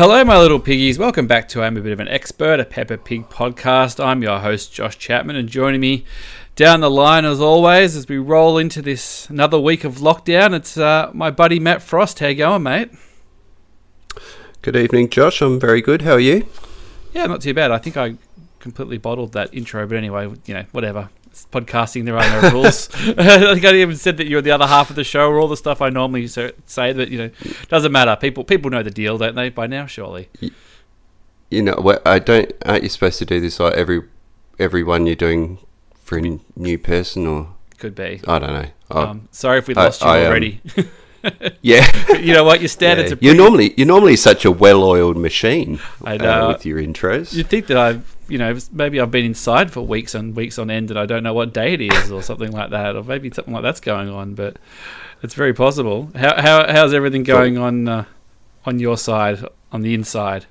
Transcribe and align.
Hello, 0.00 0.24
my 0.24 0.38
little 0.38 0.58
piggies. 0.58 0.98
Welcome 0.98 1.26
back 1.26 1.46
to 1.50 1.62
I'm 1.62 1.76
a 1.76 1.82
Bit 1.82 1.92
of 1.92 2.00
an 2.00 2.08
Expert, 2.08 2.58
a 2.58 2.64
Peppa 2.64 2.96
Pig 2.96 3.28
podcast. 3.28 4.02
I'm 4.02 4.22
your 4.22 4.38
host, 4.38 4.72
Josh 4.72 4.96
Chapman, 4.96 5.36
and 5.36 5.46
joining 5.46 5.82
me 5.82 6.06
down 6.56 6.80
the 6.80 6.90
line, 6.90 7.26
as 7.26 7.38
always, 7.38 7.94
as 7.94 8.08
we 8.08 8.16
roll 8.16 8.56
into 8.56 8.80
this 8.80 9.28
another 9.28 9.60
week 9.60 9.84
of 9.84 9.96
lockdown, 9.96 10.54
it's 10.54 10.78
uh, 10.78 11.10
my 11.12 11.30
buddy 11.30 11.60
Matt 11.60 11.82
Frost. 11.82 12.18
How 12.20 12.28
you 12.28 12.36
going, 12.36 12.62
mate? 12.62 12.90
Good 14.62 14.74
evening, 14.74 15.10
Josh. 15.10 15.42
I'm 15.42 15.60
very 15.60 15.82
good. 15.82 16.00
How 16.00 16.12
are 16.12 16.18
you? 16.18 16.48
Yeah, 17.12 17.26
not 17.26 17.42
too 17.42 17.52
bad. 17.52 17.70
I 17.70 17.76
think 17.76 17.98
I 17.98 18.14
completely 18.58 18.96
bottled 18.96 19.34
that 19.34 19.52
intro, 19.52 19.86
but 19.86 19.98
anyway, 19.98 20.32
you 20.46 20.54
know, 20.54 20.64
whatever. 20.72 21.10
Podcasting, 21.52 22.04
there 22.04 22.16
are 22.16 22.42
no 22.42 22.50
rules. 22.50 22.88
I 22.94 23.54
think 23.54 23.64
I 23.64 23.74
even 23.74 23.96
said 23.96 24.16
that 24.18 24.26
you're 24.26 24.42
the 24.42 24.50
other 24.50 24.66
half 24.66 24.90
of 24.90 24.96
the 24.96 25.04
show, 25.04 25.28
or 25.28 25.38
all 25.38 25.48
the 25.48 25.56
stuff 25.56 25.80
I 25.80 25.90
normally 25.90 26.26
say, 26.26 26.52
but 26.66 27.08
you 27.08 27.18
know, 27.18 27.30
doesn't 27.68 27.92
matter. 27.92 28.16
People 28.16 28.44
people 28.44 28.70
know 28.70 28.82
the 28.82 28.90
deal, 28.90 29.18
don't 29.18 29.34
they? 29.34 29.48
By 29.48 29.66
now, 29.66 29.86
surely. 29.86 30.28
You 31.50 31.62
know, 31.62 31.98
I 32.04 32.18
don't. 32.18 32.52
Aren't 32.64 32.82
you 32.82 32.88
supposed 32.88 33.18
to 33.18 33.24
do 33.24 33.40
this 33.40 33.58
like 33.58 33.74
every 33.74 34.02
every 34.58 34.82
one 34.84 35.06
you're 35.06 35.16
doing 35.16 35.58
for 35.94 36.18
a 36.18 36.38
new 36.56 36.78
person, 36.78 37.26
or 37.26 37.54
could 37.78 37.94
be? 37.94 38.20
I 38.26 38.38
don't 38.38 38.52
know. 38.52 38.70
I, 38.90 39.02
um, 39.02 39.28
sorry 39.30 39.58
if 39.58 39.68
we 39.68 39.74
lost 39.74 40.04
I, 40.04 40.18
you 40.18 40.24
I, 40.24 40.26
already. 40.28 40.60
Um, 40.76 40.88
yeah, 41.62 42.16
you 42.16 42.32
know 42.32 42.44
what? 42.44 42.60
Your 42.60 42.68
standards 42.68 43.10
yeah. 43.10 43.16
are. 43.16 43.18
You're 43.20 43.34
normally 43.34 43.74
you're 43.76 43.86
normally 43.86 44.16
such 44.16 44.44
a 44.44 44.50
well-oiled 44.50 45.16
machine. 45.16 45.80
I 46.04 46.16
know 46.16 46.46
uh, 46.46 46.52
with 46.52 46.66
your 46.66 46.78
intros. 46.78 47.34
You'd 47.34 47.48
think 47.48 47.66
that 47.66 47.76
I've 47.76 48.16
you 48.30 48.38
know 48.38 48.56
maybe 48.72 49.00
I've 49.00 49.10
been 49.10 49.24
inside 49.24 49.70
for 49.70 49.82
weeks 49.82 50.14
and 50.14 50.34
weeks 50.34 50.58
on 50.58 50.70
end 50.70 50.90
and 50.90 50.98
I 50.98 51.06
don't 51.06 51.22
know 51.22 51.34
what 51.34 51.52
day 51.52 51.74
it 51.74 51.80
is 51.80 52.10
or 52.10 52.22
something 52.22 52.52
like 52.52 52.70
that, 52.70 52.96
or 52.96 53.02
maybe 53.02 53.30
something 53.30 53.52
like 53.52 53.62
that's 53.62 53.80
going 53.80 54.08
on. 54.08 54.34
But 54.34 54.58
it's 55.22 55.34
very 55.34 55.52
possible. 55.52 56.10
How, 56.14 56.40
how 56.40 56.72
how's 56.72 56.94
everything 56.94 57.24
going 57.24 57.58
on 57.58 57.88
uh, 57.88 58.04
on 58.64 58.78
your 58.78 58.96
side 58.96 59.44
on 59.72 59.82
the 59.82 59.94
inside? 59.94 60.46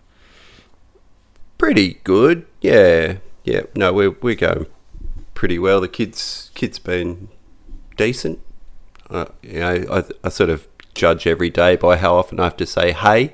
Pretty 1.57 1.95
good. 2.03 2.45
Yeah, 2.61 3.17
yeah. 3.43 3.61
No, 3.75 3.93
we're 3.93 4.11
we're 4.21 4.35
going 4.35 4.67
pretty 5.33 5.57
well. 5.57 5.81
The 5.81 5.87
kids 5.87 6.51
kids 6.53 6.77
been 6.79 7.29
decent 7.97 8.39
uh, 9.09 9.25
you 9.41 9.59
know, 9.59 9.85
I, 9.91 10.03
I 10.23 10.29
sort 10.29 10.49
of 10.49 10.67
judge 10.93 11.25
every 11.25 11.49
day 11.49 11.75
by 11.75 11.97
how 11.97 12.15
often 12.15 12.39
I 12.39 12.45
have 12.45 12.57
to 12.57 12.65
say 12.65 12.91
hey. 12.91 13.33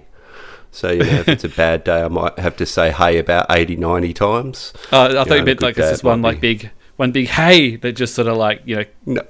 So, 0.75 0.91
you 0.91 0.99
know, 0.99 1.19
if 1.19 1.29
it's 1.29 1.43
a 1.43 1.49
bad 1.63 1.83
day, 1.85 2.01
I 2.01 2.07
might 2.09 2.37
have 2.37 2.57
to 2.57 2.65
say 2.65 2.91
hey 2.91 3.17
about 3.17 3.45
80, 3.49 3.77
90 3.77 4.13
times. 4.13 4.73
Uh, 4.91 5.05
I 5.05 5.07
thought 5.07 5.25
you, 5.25 5.29
know, 5.29 5.35
you 5.37 5.43
meant 5.45 5.61
like 5.61 5.77
it's 5.77 5.89
just 5.89 6.03
one 6.03 6.21
like 6.21 6.41
big, 6.41 6.69
one 6.97 7.11
big 7.11 7.27
hey 7.27 7.77
that 7.77 7.93
just 7.93 8.13
sort 8.13 8.27
of 8.27 8.35
like, 8.37 8.61
you 8.65 8.75
know, 8.75 8.85
no. 9.05 9.21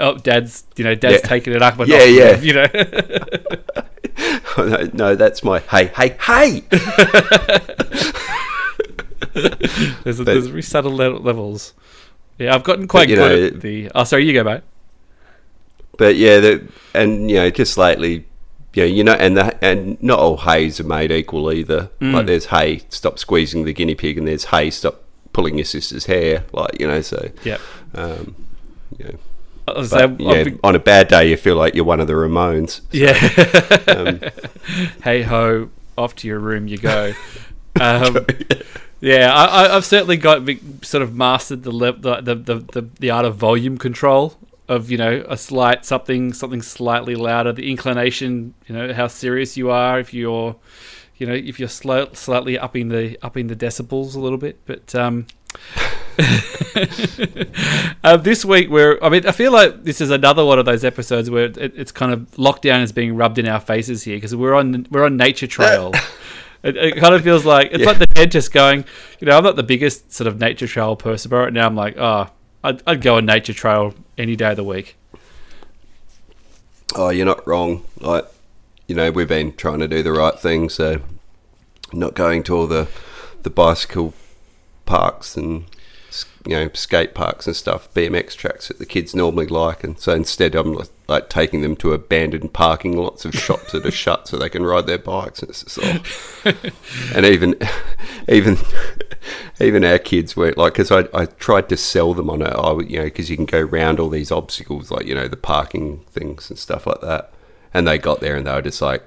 oh, 0.00 0.16
dad's, 0.18 0.64
you 0.76 0.84
know, 0.84 0.94
dad's 0.94 1.22
yeah. 1.22 1.28
taking 1.28 1.52
it 1.52 1.62
up. 1.62 1.78
yeah, 1.86 2.02
yeah. 2.04 2.40
You 2.40 2.52
know. 2.54 2.66
no, 4.58 4.90
no, 4.92 5.14
that's 5.14 5.44
my 5.44 5.60
hey, 5.60 5.86
hey, 5.86 6.16
hey. 6.20 6.60
there's, 10.02 10.18
a, 10.18 10.24
there's 10.24 10.48
very 10.48 10.62
subtle 10.62 10.92
levels. 10.92 11.74
Yeah, 12.38 12.54
I've 12.54 12.64
gotten 12.64 12.88
quite 12.88 13.06
good 13.06 13.18
know, 13.18 13.46
at 13.46 13.60
the. 13.60 13.90
Oh, 13.94 14.02
sorry, 14.04 14.26
you 14.26 14.32
go, 14.32 14.42
mate 14.42 14.62
but 15.98 16.16
yeah, 16.16 16.38
the, 16.40 16.68
and 16.94 17.28
you 17.28 17.36
know, 17.36 17.50
just 17.50 17.76
lately, 17.76 18.24
yeah, 18.74 18.84
you 18.84 19.02
know, 19.02 19.14
and 19.14 19.36
the, 19.36 19.64
and 19.64 20.00
not 20.02 20.18
all 20.18 20.36
hays 20.36 20.78
are 20.78 20.84
made 20.84 21.10
equal 21.10 21.52
either. 21.52 21.90
Mm. 22.00 22.12
Like 22.12 22.26
there's 22.26 22.46
hey, 22.46 22.82
stop 22.88 23.18
squeezing 23.18 23.64
the 23.64 23.72
guinea 23.72 23.94
pig, 23.94 24.18
and 24.18 24.28
there's 24.28 24.46
hey, 24.46 24.70
stop 24.70 25.02
pulling 25.32 25.56
your 25.56 25.64
sister's 25.64 26.06
hair. 26.06 26.44
Like 26.52 26.78
you 26.78 26.86
know, 26.86 27.00
so 27.00 27.30
yeah, 27.44 27.58
um, 27.94 28.34
yeah. 28.98 29.12
But, 29.66 30.20
yeah, 30.20 30.44
be- 30.44 30.58
on 30.64 30.74
a 30.74 30.78
bad 30.78 31.08
day, 31.08 31.28
you 31.28 31.36
feel 31.36 31.56
like 31.56 31.74
you're 31.74 31.84
one 31.84 32.00
of 32.00 32.06
the 32.06 32.14
Ramones. 32.14 32.80
So, 32.80 32.84
yeah. 32.92 33.94
um, 33.94 34.20
hey 35.02 35.22
ho, 35.22 35.70
off 35.96 36.14
to 36.16 36.28
your 36.28 36.38
room 36.38 36.68
you 36.68 36.78
go. 36.78 37.14
Um, 37.80 38.26
yeah, 39.00 39.32
I, 39.32 39.68
have 39.68 39.84
certainly 39.84 40.16
got 40.16 40.42
sort 40.82 41.00
of 41.00 41.14
mastered 41.14 41.62
the, 41.62 41.70
the, 41.70 42.34
the 42.34 42.34
the 42.34 42.88
the 42.98 43.10
art 43.10 43.24
of 43.24 43.36
volume 43.36 43.78
control 43.78 44.36
of 44.68 44.90
you 44.90 44.98
know 44.98 45.24
a 45.28 45.36
slight 45.36 45.84
something 45.84 46.32
something 46.32 46.62
slightly 46.62 47.14
louder. 47.14 47.52
The 47.52 47.70
inclination 47.70 48.54
you 48.66 48.74
know 48.74 48.92
how 48.92 49.06
serious 49.06 49.56
you 49.56 49.70
are 49.70 49.98
if 49.98 50.12
you're 50.12 50.56
you 51.16 51.26
know 51.26 51.34
if 51.34 51.58
you're 51.58 51.68
slow, 51.68 52.08
slightly 52.12 52.58
upping 52.58 52.88
the 52.88 53.18
upping 53.22 53.46
the 53.48 53.56
decibels 53.56 54.14
a 54.14 54.20
little 54.20 54.38
bit. 54.38 54.60
But 54.66 54.94
um 54.94 55.26
uh, 58.04 58.16
this 58.16 58.44
week 58.44 58.68
we're 58.68 58.98
i 59.00 59.08
mean 59.08 59.24
i 59.26 59.32
feel 59.32 59.52
like 59.52 59.84
this 59.84 60.00
is 60.00 60.10
another 60.10 60.44
one 60.44 60.58
of 60.58 60.66
those 60.66 60.84
episodes 60.84 61.30
where 61.30 61.44
it, 61.44 61.56
it's 61.56 61.92
kind 61.92 62.12
of 62.12 62.28
lockdown 62.32 62.82
is 62.82 62.90
being 62.92 63.14
rubbed 63.16 63.38
in 63.38 63.46
our 63.46 63.60
faces 63.60 64.02
here 64.02 64.16
because 64.16 64.34
we're 64.34 64.54
on 64.54 64.86
we're 64.90 65.04
on 65.04 65.16
nature 65.16 65.46
trail. 65.46 65.92
It, 66.60 66.76
it, 66.76 66.96
kind 66.96 67.14
of 67.14 67.22
feels 67.22 67.44
like 67.44 67.68
it's 67.70 67.82
yeah. 67.82 67.86
like 67.86 67.98
the 67.98 68.08
dentist 68.08 68.52
going, 68.52 68.84
you 69.20 69.26
know, 69.26 69.38
I'm 69.38 69.44
not 69.44 69.54
the 69.54 69.62
biggest 69.62 70.12
sort 70.12 70.26
of 70.26 70.40
nature 70.40 70.66
trail 70.66 70.96
person, 70.96 71.28
but 71.30 71.36
right 71.36 71.52
now 71.52 71.64
I'm 71.64 71.76
like, 71.76 71.96
oh, 71.96 72.30
I'd, 72.62 72.82
I'd 72.86 73.00
go 73.00 73.16
on 73.16 73.26
nature 73.26 73.52
trail 73.52 73.94
any 74.16 74.36
day 74.36 74.50
of 74.50 74.56
the 74.56 74.64
week. 74.64 74.96
Oh, 76.94 77.10
you're 77.10 77.26
not 77.26 77.46
wrong. 77.46 77.84
Like, 78.00 78.26
you 78.86 78.94
know, 78.94 79.10
we've 79.10 79.28
been 79.28 79.54
trying 79.54 79.80
to 79.80 79.88
do 79.88 80.02
the 80.02 80.12
right 80.12 80.38
thing, 80.38 80.68
so 80.68 81.00
not 81.92 82.14
going 82.14 82.42
to 82.44 82.56
all 82.56 82.66
the 82.66 82.88
the 83.42 83.50
bicycle 83.50 84.14
parks 84.84 85.36
and 85.36 85.64
you 86.46 86.54
know 86.54 86.68
skate 86.74 87.14
parks 87.14 87.46
and 87.46 87.54
stuff, 87.54 87.92
BMX 87.94 88.34
tracks 88.34 88.68
that 88.68 88.78
the 88.78 88.86
kids 88.86 89.14
normally 89.14 89.46
like, 89.46 89.84
and 89.84 89.98
so 89.98 90.14
instead 90.14 90.54
I'm 90.54 90.74
like 91.08 91.30
taking 91.30 91.62
them 91.62 91.74
to 91.74 91.92
abandoned 91.92 92.52
parking 92.52 92.96
lots 92.96 93.24
of 93.24 93.34
shops 93.34 93.72
that 93.72 93.84
are 93.84 93.90
shut 93.90 94.28
so 94.28 94.36
they 94.36 94.50
can 94.50 94.64
ride 94.64 94.86
their 94.86 94.98
bikes. 94.98 95.42
And, 95.42 96.02
oh. 96.44 96.54
and 97.14 97.24
even 97.24 97.58
even 98.28 98.58
even 99.58 99.84
our 99.84 99.98
kids 99.98 100.36
were 100.36 100.52
like, 100.56 100.74
because 100.74 100.92
I, 100.92 101.08
I 101.14 101.24
tried 101.24 101.70
to 101.70 101.76
sell 101.76 102.12
them 102.12 102.28
on 102.28 102.42
it, 102.42 102.52
I 102.54 102.72
you 102.82 102.98
know 102.98 103.04
because 103.04 103.30
you 103.30 103.36
can 103.36 103.46
go 103.46 103.60
round 103.60 103.98
all 103.98 104.10
these 104.10 104.30
obstacles 104.30 104.90
like 104.90 105.06
you 105.06 105.14
know 105.14 105.28
the 105.28 105.36
parking 105.36 106.00
things 106.10 106.50
and 106.50 106.58
stuff 106.58 106.86
like 106.86 107.00
that, 107.00 107.32
and 107.72 107.88
they 107.88 107.98
got 107.98 108.20
there 108.20 108.36
and 108.36 108.46
they 108.46 108.52
were 108.52 108.62
just 108.62 108.82
like 108.82 109.02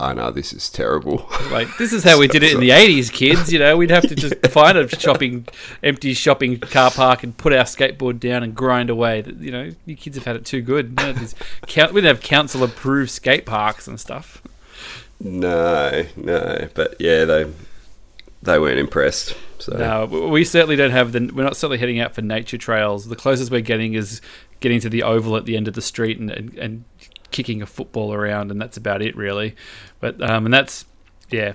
I 0.00 0.14
know 0.14 0.32
this 0.32 0.52
is 0.52 0.68
terrible. 0.68 1.28
Like 1.50 1.68
this 1.76 1.92
is 1.92 2.02
how 2.02 2.18
we 2.18 2.26
did 2.26 2.42
it 2.42 2.52
in 2.54 2.60
the 2.60 2.70
eighties, 2.72 3.08
kids. 3.08 3.52
You 3.52 3.60
know, 3.60 3.76
we'd 3.76 3.90
have 3.90 4.08
to 4.08 4.14
just 4.14 4.34
find 4.50 4.76
a 4.76 4.88
shopping, 4.88 5.46
empty 5.82 6.12
shopping 6.14 6.58
car 6.58 6.90
park 6.90 7.22
and 7.22 7.36
put 7.36 7.52
our 7.52 7.64
skateboard 7.64 8.18
down 8.18 8.42
and 8.42 8.54
grind 8.54 8.90
away. 8.90 9.22
You 9.38 9.52
know, 9.52 9.70
you 9.86 9.96
kids 9.96 10.16
have 10.16 10.24
had 10.24 10.36
it 10.36 10.44
too 10.44 10.60
good. 10.60 10.98
You 10.98 11.06
know, 11.06 11.14
we 11.92 12.00
didn't 12.00 12.04
have 12.04 12.20
council 12.20 12.64
approved 12.64 13.10
skate 13.10 13.46
parks 13.46 13.86
and 13.86 14.00
stuff. 14.00 14.42
No, 15.20 16.04
no, 16.16 16.68
but 16.74 16.96
yeah, 16.98 17.24
they 17.24 17.52
they 18.42 18.58
weren't 18.58 18.78
impressed. 18.78 19.36
So 19.58 19.76
no, 19.76 20.28
we 20.28 20.44
certainly 20.44 20.76
don't 20.76 20.90
have 20.90 21.12
the. 21.12 21.30
We're 21.32 21.44
not 21.44 21.56
certainly 21.56 21.78
heading 21.78 22.00
out 22.00 22.14
for 22.14 22.22
nature 22.22 22.58
trails. 22.58 23.06
The 23.06 23.16
closest 23.16 23.50
we're 23.50 23.60
getting 23.60 23.94
is 23.94 24.20
getting 24.60 24.80
to 24.80 24.88
the 24.88 25.02
oval 25.02 25.36
at 25.36 25.44
the 25.44 25.56
end 25.56 25.68
of 25.68 25.74
the 25.74 25.82
street 25.82 26.18
and, 26.18 26.30
and, 26.30 26.58
and 26.58 26.84
kicking 27.30 27.62
a 27.62 27.66
football 27.66 28.12
around, 28.12 28.50
and 28.50 28.60
that's 28.60 28.76
about 28.76 29.02
it, 29.02 29.16
really. 29.16 29.54
But 30.00 30.20
um, 30.20 30.46
and 30.46 30.52
that's 30.52 30.84
yeah, 31.30 31.52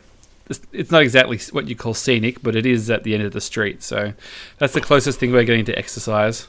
it's, 0.49 0.61
it's 0.71 0.91
not 0.91 1.01
exactly 1.01 1.39
what 1.51 1.67
you 1.67 1.75
call 1.75 1.93
scenic, 1.93 2.41
but 2.41 2.55
it 2.55 2.65
is 2.65 2.89
at 2.89 3.03
the 3.03 3.13
end 3.13 3.23
of 3.23 3.33
the 3.33 3.41
street. 3.41 3.83
So 3.83 4.13
that's 4.57 4.73
the 4.73 4.81
closest 4.81 5.19
thing 5.19 5.31
we're 5.31 5.43
getting 5.43 5.65
to 5.65 5.77
exercise. 5.77 6.47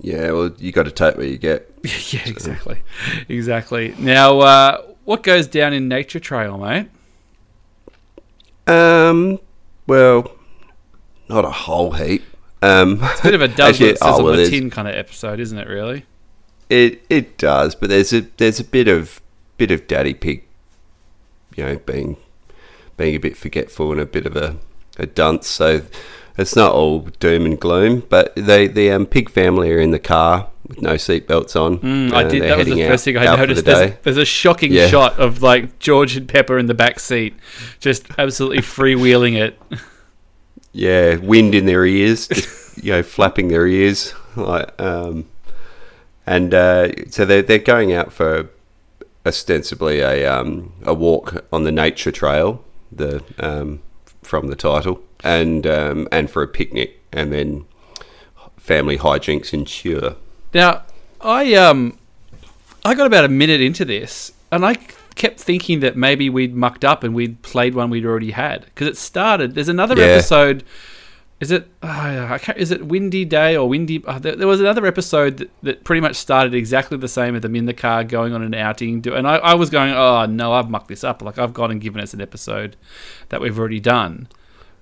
Yeah, 0.00 0.32
well, 0.32 0.50
you 0.58 0.72
got 0.72 0.84
to 0.84 0.90
take 0.90 1.16
what 1.16 1.26
you 1.26 1.36
get. 1.38 1.70
yeah, 2.12 2.26
exactly, 2.26 2.82
exactly. 3.28 3.94
Now, 3.98 4.40
uh, 4.40 4.82
what 5.04 5.22
goes 5.22 5.46
down 5.46 5.72
in 5.72 5.88
Nature 5.88 6.20
Trail, 6.20 6.56
mate? 6.58 6.88
Um, 8.70 9.38
well, 9.86 10.32
not 11.28 11.44
a 11.44 11.50
whole 11.50 11.92
heap. 11.92 12.24
Um, 12.62 13.00
it's 13.02 13.20
a 13.20 13.22
bit 13.22 13.34
of 13.34 13.42
a 13.42 13.48
does 13.48 13.60
actually, 13.80 13.96
oh, 14.02 14.22
well, 14.22 14.46
tin 14.46 14.70
kind 14.70 14.86
of 14.86 14.94
episode, 14.94 15.40
isn't 15.40 15.58
it? 15.58 15.68
Really? 15.68 16.04
It 16.68 17.04
it 17.10 17.38
does, 17.38 17.74
but 17.74 17.88
there's 17.88 18.12
a 18.12 18.20
there's 18.36 18.60
a 18.60 18.64
bit 18.64 18.86
of 18.86 19.20
bit 19.56 19.70
of 19.70 19.86
Daddy 19.86 20.14
Pig, 20.14 20.44
you 21.56 21.64
know, 21.64 21.78
being 21.78 22.16
being 22.96 23.16
a 23.16 23.18
bit 23.18 23.36
forgetful 23.36 23.92
and 23.92 24.00
a 24.00 24.06
bit 24.06 24.26
of 24.26 24.36
a, 24.36 24.56
a 24.98 25.06
dunce. 25.06 25.48
So 25.48 25.82
it's 26.38 26.56
not 26.56 26.72
all 26.72 27.00
doom 27.00 27.46
and 27.46 27.60
gloom. 27.60 28.04
But 28.08 28.34
they 28.36 28.66
the 28.66 28.90
um, 28.90 29.06
pig 29.06 29.30
family 29.30 29.72
are 29.72 29.80
in 29.80 29.90
the 29.90 29.98
car 29.98 30.48
with 30.70 30.80
no 30.80 30.94
seatbelts 30.94 31.60
on. 31.60 31.78
Mm, 31.78 32.12
I 32.12 32.24
did. 32.24 32.42
That 32.42 32.58
was 32.58 32.68
the 32.68 32.86
first 32.86 33.04
thing 33.04 33.16
I 33.16 33.36
noticed. 33.36 33.64
The 33.64 33.72
there's, 33.72 33.94
there's, 34.02 34.16
a 34.16 34.24
shocking 34.24 34.72
yeah. 34.72 34.86
shot 34.86 35.18
of 35.18 35.42
like 35.42 35.78
George 35.80 36.16
and 36.16 36.28
Peppa 36.28 36.56
in 36.56 36.66
the 36.66 36.74
back 36.74 37.00
seat, 37.00 37.34
just 37.80 38.06
absolutely 38.18 38.58
freewheeling 38.58 39.36
it. 39.36 39.60
Yeah, 40.72 41.16
wind 41.16 41.56
in 41.56 41.66
their 41.66 41.84
ears, 41.84 42.28
just, 42.28 42.84
you 42.84 42.92
know, 42.92 43.02
flapping 43.02 43.48
their 43.48 43.66
ears, 43.66 44.14
like 44.36 44.80
um, 44.80 45.28
and 46.26 46.54
uh, 46.54 46.92
so 47.10 47.24
they're 47.24 47.42
they're 47.42 47.58
going 47.58 47.92
out 47.92 48.12
for 48.12 48.48
ostensibly 49.26 49.98
a 49.98 50.26
um, 50.26 50.72
a 50.84 50.94
walk 50.94 51.44
on 51.52 51.64
the 51.64 51.72
nature 51.72 52.12
trail, 52.12 52.64
the 52.92 53.24
um, 53.38 53.82
from 54.22 54.46
the 54.46 54.54
title, 54.54 55.02
and 55.24 55.66
um, 55.66 56.08
and 56.12 56.30
for 56.30 56.42
a 56.42 56.48
picnic, 56.48 57.00
and 57.12 57.32
then 57.32 57.64
family 58.56 58.98
hijinks 58.98 59.52
ensure. 59.52 60.16
Now, 60.54 60.82
I 61.20 61.54
um, 61.54 61.98
I 62.84 62.94
got 62.94 63.06
about 63.06 63.24
a 63.24 63.28
minute 63.28 63.60
into 63.60 63.84
this, 63.84 64.32
and 64.50 64.64
I 64.64 64.78
kept 65.14 65.38
thinking 65.40 65.80
that 65.80 65.96
maybe 65.96 66.30
we'd 66.30 66.54
mucked 66.54 66.84
up 66.84 67.04
and 67.04 67.14
we'd 67.14 67.42
played 67.42 67.74
one 67.74 67.90
we'd 67.90 68.06
already 68.06 68.30
had 68.30 68.64
because 68.66 68.86
it 68.88 68.96
started. 68.96 69.54
There's 69.54 69.68
another 69.68 69.96
Yeah. 69.96 70.04
episode. 70.04 70.64
Is 71.40 71.50
it? 71.50 71.68
Oh, 71.82 71.88
I 71.88 72.36
can't, 72.38 72.58
is 72.58 72.70
it 72.70 72.84
Windy 72.86 73.24
Day 73.24 73.56
or 73.56 73.66
Windy? 73.66 74.04
Uh, 74.06 74.18
there, 74.18 74.36
there 74.36 74.46
was 74.46 74.60
another 74.60 74.84
episode 74.84 75.38
that, 75.38 75.50
that 75.62 75.84
pretty 75.84 76.00
much 76.02 76.16
started 76.16 76.52
exactly 76.54 76.98
the 76.98 77.08
same 77.08 77.32
with 77.32 77.40
them 77.42 77.56
in 77.56 77.64
the 77.64 77.72
car 77.72 78.04
going 78.04 78.34
on 78.34 78.42
an 78.42 78.52
outing. 78.52 79.00
Do, 79.00 79.14
and 79.14 79.26
I, 79.26 79.36
I 79.36 79.54
was 79.54 79.70
going, 79.70 79.90
oh 79.90 80.26
no, 80.26 80.52
I've 80.52 80.68
mucked 80.68 80.88
this 80.88 81.02
up. 81.02 81.22
Like 81.22 81.38
I've 81.38 81.54
gone 81.54 81.70
and 81.70 81.80
given 81.80 81.98
us 82.02 82.12
an 82.12 82.20
episode 82.20 82.76
that 83.30 83.40
we've 83.40 83.58
already 83.58 83.80
done. 83.80 84.28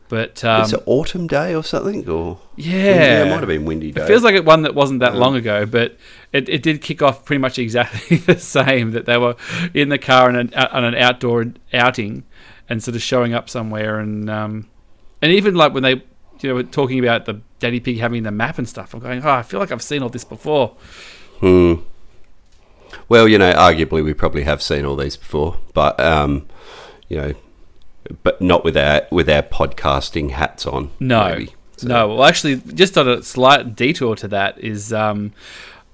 But 0.09 0.43
um, 0.43 0.63
it's 0.63 0.73
an 0.73 0.81
autumn 0.87 1.27
day 1.27 1.55
or 1.55 1.63
something, 1.63 2.09
or 2.09 2.39
yeah, 2.57 3.25
it 3.25 3.31
might 3.31 3.41
have 3.41 3.49
been 3.49 3.67
windy 3.67 3.93
day. 3.93 4.03
it 4.03 4.07
feels 4.07 4.23
like 4.23 4.35
it 4.35 4.45
one 4.45 4.63
that 4.63 4.75
wasn't 4.75 5.01
that 5.01 5.13
Um, 5.13 5.19
long 5.19 5.37
ago, 5.37 5.67
but 5.67 5.97
it, 6.33 6.49
it 6.49 6.63
did 6.63 6.81
kick 6.81 7.03
off 7.03 7.25
pretty 7.27 7.41
much 7.41 7.59
exactly 7.59 8.17
the 8.27 8.39
same. 8.39 8.93
That 8.93 9.05
they 9.05 9.19
were 9.19 9.37
in 9.75 9.91
the 9.91 9.99
car 9.99 10.29
on 10.29 10.37
an 10.37 10.55
on 10.55 10.85
an 10.85 10.95
outdoor 10.95 11.47
outing 11.75 12.25
and 12.71 12.83
sort 12.83 12.95
of 12.97 13.03
showing 13.03 13.35
up 13.35 13.51
somewhere, 13.51 13.99
and 13.99 14.31
um, 14.31 14.69
and 15.21 15.31
even 15.33 15.55
like 15.55 15.75
when 15.75 15.83
they 15.83 16.03
you 16.41 16.49
know 16.49 16.55
were 16.55 16.63
talking 16.63 16.99
about 16.99 17.27
the 17.27 17.41
Daddy 17.59 17.81
Pig 17.81 17.99
having 17.99 18.23
the 18.23 18.31
map 18.31 18.57
and 18.57 18.69
stuff, 18.69 18.95
I'm 18.95 19.01
going, 19.01 19.23
oh, 19.23 19.31
I 19.31 19.43
feel 19.43 19.61
like 19.61 19.73
I've 19.73 19.83
seen 19.83 20.03
all 20.03 20.09
this 20.09 20.25
before. 20.25 20.75
Hmm. 21.41 21.75
Well, 23.11 23.29
you 23.29 23.37
know, 23.37 23.53
arguably 23.53 24.03
we 24.03 24.15
probably 24.15 24.45
have 24.45 24.63
seen 24.63 24.87
all 24.87 24.97
these 24.97 25.17
before, 25.19 25.59
but 25.75 26.01
um, 26.01 26.47
you 27.09 27.17
know, 27.19 27.35
but 28.23 28.41
not 28.41 28.65
with 28.65 28.77
our 28.77 29.03
with 29.11 29.29
our 29.29 29.43
podcasting 29.43 30.31
hats 30.31 30.67
on. 30.67 30.91
No, 31.01 31.29
maybe. 31.31 31.55
So- 31.77 31.89
no. 31.89 32.09
Well, 32.09 32.25
actually, 32.25 32.57
just 32.57 32.97
on 32.99 33.09
a 33.09 33.23
slight 33.23 33.77
detour 33.77 34.17
to 34.17 34.29
that 34.29 34.59
is, 34.59 34.93
um, 34.93 35.33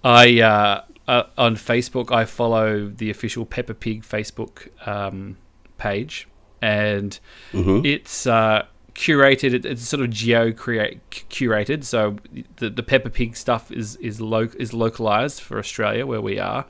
I 0.02 0.40
uh, 0.40 0.82
uh, 1.06 1.24
on 1.36 1.56
Facebook 1.56 2.10
I 2.12 2.24
follow 2.24 2.88
the 2.88 3.10
official 3.10 3.44
Peppa 3.44 3.74
Pig 3.74 4.02
Facebook 4.02 4.68
um, 4.88 5.36
page, 5.78 6.26
and 6.62 7.18
Mhm. 7.52 7.84
it's 7.84 8.26
uh, 8.26 8.64
curated. 8.94 9.64
It's 9.66 9.82
sort 9.82 10.02
of 10.02 10.10
geo 10.10 10.52
create 10.52 11.00
curated, 11.28 11.84
so 11.84 12.16
the 12.56 12.70
the 12.70 12.82
Peppa 12.82 13.10
Pig 13.10 13.36
stuff 13.36 13.70
is 13.70 13.96
is 13.96 14.20
lo- 14.20 14.48
is 14.58 14.72
localized 14.72 15.40
for 15.42 15.58
Australia 15.58 16.06
where 16.06 16.20
we 16.22 16.38
are, 16.38 16.64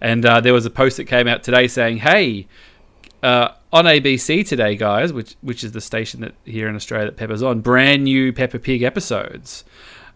and 0.00 0.24
uh, 0.24 0.40
there 0.40 0.54
was 0.54 0.64
a 0.64 0.70
post 0.70 0.96
that 0.96 1.04
came 1.04 1.28
out 1.28 1.42
today 1.42 1.66
saying, 1.68 1.98
"Hey." 1.98 2.46
Uh, 3.24 3.48
on 3.72 3.86
ABC 3.86 4.46
today, 4.46 4.76
guys, 4.76 5.12
which 5.12 5.34
which 5.40 5.64
is 5.64 5.72
the 5.72 5.80
station 5.80 6.20
that 6.20 6.34
here 6.44 6.68
in 6.68 6.76
Australia 6.76 7.06
that 7.06 7.16
Peppa's 7.16 7.42
on, 7.42 7.60
brand 7.60 8.04
new 8.04 8.32
Peppa 8.32 8.58
Pig 8.58 8.82
episodes. 8.82 9.64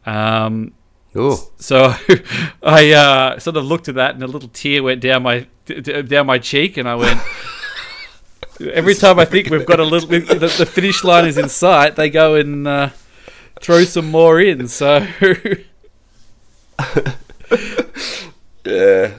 Um, 0.07 0.73
Oh, 1.15 1.51
so 1.59 1.95
I 2.63 2.93
uh, 2.93 3.39
sort 3.39 3.57
of 3.57 3.65
looked 3.65 3.89
at 3.89 3.95
that, 3.97 4.15
and 4.15 4.23
a 4.23 4.27
little 4.27 4.51
tear 4.51 4.83
went 4.83 5.01
down 5.01 5.23
my 5.23 5.47
d- 5.65 5.81
d- 5.81 6.03
down 6.03 6.27
my 6.27 6.39
cheek, 6.39 6.77
and 6.77 6.87
I 6.89 6.95
went. 6.97 7.19
Every 8.61 8.95
time 8.95 9.19
I 9.19 9.25
think 9.25 9.49
we've 9.51 9.65
got 9.65 9.81
a 9.81 9.85
little, 9.85 10.09
the, 10.09 10.19
the 10.59 10.67
finish 10.67 11.03
line 11.05 11.27
is 11.27 11.39
in 11.39 11.49
sight, 11.49 11.97
they 11.97 12.11
go 12.11 12.35
and 12.35 12.67
uh, 12.69 12.91
throw 13.61 13.85
some 13.85 14.11
more 14.11 14.39
in. 14.41 14.69
So 14.69 15.07
yeah. 18.65 19.13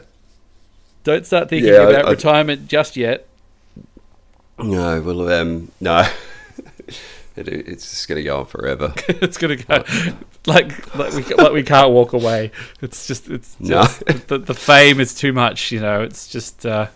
don't 1.03 1.25
start 1.25 1.49
thinking 1.49 1.73
Yeah, 1.73 1.79
I- 1.81 1.89
about 1.89 2.05
I- 2.05 2.11
retirement 2.11 2.67
just 2.67 2.95
yet. 2.97 3.27
No, 4.63 5.01
well, 5.01 5.29
um, 5.31 5.71
no. 5.79 6.05
It, 7.35 7.47
it's 7.47 7.89
just 7.89 8.09
going 8.09 8.17
to 8.17 8.23
go 8.23 8.39
on 8.39 8.47
forever. 8.47 8.93
it's 9.07 9.37
gonna 9.37 9.55
go 9.55 9.81
like 10.45 10.93
like 10.95 11.13
we 11.13 11.23
like 11.35 11.53
we 11.53 11.63
can't 11.63 11.91
walk 11.91 12.11
away. 12.11 12.51
It's 12.81 13.07
just 13.07 13.29
it's 13.29 13.55
No. 13.61 13.83
the 13.83 14.39
the 14.39 14.53
fame 14.53 14.99
is 14.99 15.15
too 15.15 15.31
much. 15.31 15.71
You 15.71 15.79
know, 15.79 16.01
it's 16.01 16.27
just. 16.27 16.65
Uh, 16.65 16.87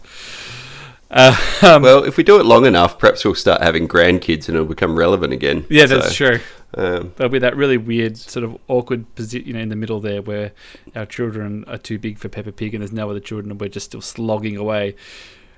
uh, 1.10 1.38
um, 1.62 1.84
well, 1.84 2.04
if 2.04 2.18
we 2.18 2.24
do 2.24 2.40
it 2.42 2.46
long 2.46 2.66
enough, 2.66 3.00
perhaps 3.00 3.24
we'll 3.24 3.36
start 3.36 3.62
having 3.62 3.88
grandkids 3.88 4.50
and 4.50 4.56
it'll 4.58 4.66
become 4.66 4.98
relevant 5.00 5.32
again. 5.32 5.66
yeah, 5.70 5.86
that's 5.86 6.14
So, 6.18 6.32
true. 6.32 6.40
Um, 6.76 7.14
There'll 7.16 7.32
be 7.32 7.40
that 7.40 7.56
really 7.56 7.78
weird 7.78 8.18
sort 8.18 8.44
of 8.44 8.58
awkward 8.68 9.14
position, 9.16 9.48
you 9.48 9.54
know, 9.54 9.60
in 9.60 9.70
the 9.70 9.76
middle 9.78 10.02
there, 10.02 10.22
where 10.24 10.52
our 10.96 11.06
children 11.06 11.64
are 11.68 11.78
too 11.78 12.00
big 12.00 12.18
for 12.18 12.28
Peppa 12.28 12.52
Pig, 12.52 12.74
and 12.74 12.82
there's 12.82 12.92
no 12.92 13.10
other 13.10 13.20
children, 13.22 13.52
and 13.52 13.62
we're 13.62 13.70
just 13.70 13.86
still 13.86 14.02
slogging 14.02 14.58
away. 14.58 14.96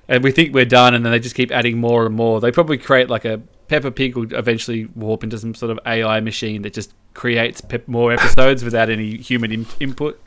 And 0.08 0.22
we 0.22 0.30
think 0.30 0.54
we're 0.54 0.64
done, 0.64 0.94
and 0.94 1.04
then 1.04 1.10
they 1.12 1.18
just 1.18 1.34
keep 1.34 1.50
adding 1.50 1.78
more 1.78 2.06
and 2.06 2.14
more. 2.14 2.40
They 2.40 2.52
probably 2.52 2.78
create 2.78 3.10
like 3.10 3.24
a 3.24 3.38
Peppa 3.68 3.90
Pig 3.90 4.14
will 4.16 4.32
eventually 4.32 4.86
warp 4.94 5.24
into 5.24 5.36
some 5.38 5.54
sort 5.54 5.70
of 5.72 5.80
AI 5.84 6.20
machine 6.20 6.62
that 6.62 6.72
just 6.72 6.92
creates 7.14 7.60
pep- 7.60 7.88
more 7.88 8.12
episodes 8.12 8.62
without 8.62 8.88
any 8.88 9.16
human 9.16 9.50
in- 9.50 9.66
input. 9.80 10.20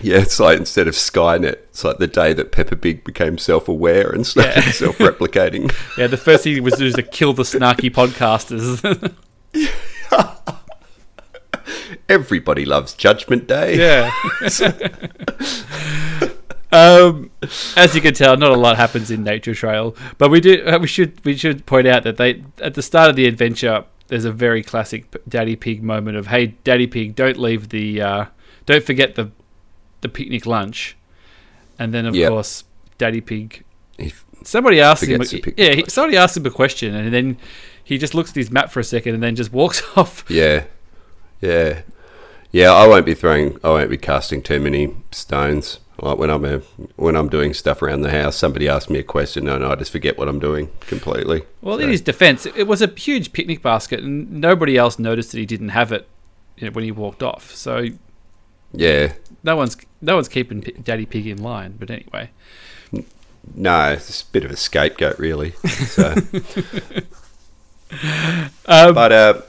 yeah, 0.00 0.18
it's 0.18 0.40
like 0.40 0.58
instead 0.58 0.88
of 0.88 0.94
Skynet, 0.94 1.52
it's 1.70 1.84
like 1.84 1.98
the 1.98 2.08
day 2.08 2.32
that 2.32 2.50
Peppa 2.50 2.74
Pig 2.74 3.04
became 3.04 3.38
self-aware 3.38 4.10
and 4.10 4.26
started 4.26 4.56
Yeah. 4.64 4.70
self-replicating. 4.72 5.72
Yeah, 5.96 6.08
the 6.08 6.16
first 6.16 6.42
thing 6.42 6.54
he 6.54 6.60
was 6.60 6.74
just 6.74 6.96
to 6.96 7.02
kill 7.04 7.32
the 7.32 7.44
snarky 7.44 7.88
podcasters. 7.92 8.82
Everybody 12.08 12.64
loves 12.64 12.94
Judgment 12.94 13.46
Day. 13.46 13.76
yeah. 13.76 14.10
um, 16.72 17.30
as 17.76 17.94
you 17.94 18.00
can 18.00 18.14
tell, 18.14 18.36
not 18.36 18.50
a 18.50 18.56
lot 18.56 18.76
happens 18.76 19.10
in 19.10 19.24
Nature 19.24 19.54
Trail, 19.54 19.96
but 20.18 20.30
we 20.30 20.40
do. 20.40 20.62
uh, 20.66 20.78
We 20.78 20.86
should 20.86 21.24
we 21.24 21.36
should 21.36 21.64
point 21.66 21.86
out 21.86 22.02
that 22.04 22.16
they 22.16 22.42
at 22.60 22.74
the 22.74 22.82
start 22.82 23.10
of 23.10 23.16
the 23.16 23.26
adventure, 23.26 23.84
there's 24.08 24.24
a 24.24 24.32
very 24.32 24.62
classic 24.62 25.04
Daddy 25.28 25.56
Pig 25.56 25.82
moment 25.82 26.16
of 26.16 26.26
"Hey, 26.28 26.54
Daddy 26.64 26.86
Pig, 26.86 27.14
don't 27.14 27.36
leave 27.38 27.70
the, 27.70 28.00
uh, 28.02 28.24
don't 28.66 28.84
forget 28.84 29.14
the, 29.14 29.30
the 30.02 30.08
picnic 30.08 30.44
lunch," 30.46 30.96
and 31.78 31.94
then 31.94 32.04
of 32.06 32.14
Yep. 32.14 32.28
course 32.30 32.64
Daddy 32.98 33.20
Pig. 33.20 33.64
He 33.98 34.12
Somebody 34.44 34.80
asks 34.80 35.02
him, 35.06 35.14
forgets 35.14 35.30
the 35.32 35.40
picnic 35.40 35.54
yeah, 35.58 35.74
he, 35.74 35.84
somebody 35.88 36.16
asks 36.16 36.36
him 36.36 36.46
a 36.46 36.50
question, 36.50 36.94
and 36.94 37.12
then 37.12 37.38
he 37.82 37.98
just 37.98 38.14
looks 38.14 38.30
at 38.30 38.36
his 38.36 38.50
map 38.50 38.70
for 38.70 38.78
a 38.80 38.84
second, 38.84 39.14
and 39.14 39.22
then 39.22 39.34
just 39.36 39.52
walks 39.52 39.82
off. 39.96 40.24
Yeah, 40.28 40.64
yeah, 41.40 41.82
yeah. 42.52 42.72
I 42.72 42.86
won't 42.86 43.04
be 43.06 43.14
throwing. 43.14 43.58
I 43.64 43.68
won't 43.70 43.90
be 43.90 43.96
casting 43.98 44.42
too 44.42 44.60
many 44.60 44.94
stones. 45.10 45.80
Like 46.00 46.16
when 46.18 46.30
I'm 46.30 46.44
a, 46.44 46.58
when 46.96 47.16
I'm 47.16 47.28
doing 47.28 47.52
stuff 47.54 47.82
around 47.82 48.02
the 48.02 48.10
house, 48.10 48.36
somebody 48.36 48.68
asks 48.68 48.88
me 48.88 49.00
a 49.00 49.02
question, 49.02 49.48
and 49.48 49.64
I 49.64 49.74
just 49.74 49.90
forget 49.90 50.16
what 50.16 50.28
I'm 50.28 50.38
doing 50.38 50.70
completely. 50.80 51.42
Well, 51.60 51.76
So- 51.78 51.82
in 51.82 51.90
his 51.90 52.00
defense, 52.00 52.46
it 52.46 52.64
was 52.68 52.80
a 52.82 52.86
huge 52.86 53.32
picnic 53.32 53.62
basket, 53.62 54.00
and 54.00 54.30
nobody 54.40 54.76
else 54.76 54.98
noticed 54.98 55.32
that 55.32 55.38
he 55.38 55.46
didn't 55.46 55.70
have 55.70 55.90
it 55.90 56.06
you 56.56 56.66
know, 56.66 56.72
when 56.72 56.84
he 56.84 56.92
walked 56.92 57.22
off. 57.22 57.50
So 57.52 57.88
yeah, 58.72 59.14
no 59.42 59.56
one's 59.56 59.76
no 60.00 60.14
one's 60.14 60.28
keeping 60.28 60.60
Daddy 60.60 61.06
Pig 61.06 61.26
in 61.26 61.42
line. 61.42 61.74
But 61.78 61.90
anyway, 61.90 62.30
no, 63.54 63.92
it's 63.92 64.22
a 64.22 64.26
bit 64.26 64.44
of 64.44 64.50
a 64.50 64.56
scapegoat, 64.56 65.18
really. 65.18 65.52
So, 65.52 66.14
um, 68.66 68.94
but 68.94 69.12
uh, 69.12 69.40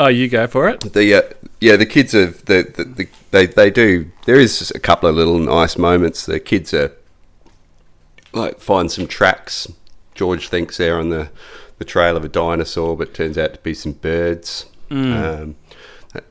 oh, 0.00 0.08
you 0.08 0.28
go 0.28 0.46
for 0.46 0.68
it. 0.68 0.80
the 0.92 1.14
uh, 1.14 1.22
yeah, 1.60 1.76
the 1.76 1.86
kids 1.86 2.14
are 2.14 2.26
the, 2.26 2.72
the, 2.76 2.84
the 2.84 3.08
they 3.30 3.46
they 3.46 3.70
do. 3.70 4.10
There 4.24 4.40
is 4.40 4.70
a 4.74 4.80
couple 4.80 5.08
of 5.08 5.14
little 5.14 5.38
nice 5.38 5.78
moments. 5.78 6.26
The 6.26 6.40
kids 6.40 6.74
are 6.74 6.90
like 8.32 8.60
find 8.60 8.90
some 8.90 9.06
tracks. 9.06 9.70
George 10.14 10.48
thinks 10.48 10.76
they're 10.76 10.98
on 10.98 11.10
the 11.10 11.30
the 11.78 11.84
trail 11.84 12.16
of 12.16 12.24
a 12.24 12.28
dinosaur, 12.28 12.96
but 12.96 13.14
turns 13.14 13.38
out 13.38 13.54
to 13.54 13.60
be 13.60 13.74
some 13.74 13.92
birds. 13.92 14.66
Um, 14.90 15.54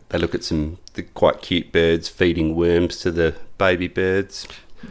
they 0.09 0.17
look 0.17 0.35
at 0.35 0.43
some 0.43 0.79
the 0.95 1.03
quite 1.03 1.41
cute 1.41 1.71
birds 1.71 2.09
feeding 2.09 2.55
worms 2.55 2.97
to 2.97 3.11
the 3.11 3.35
baby 3.57 3.87
birds. 3.87 4.45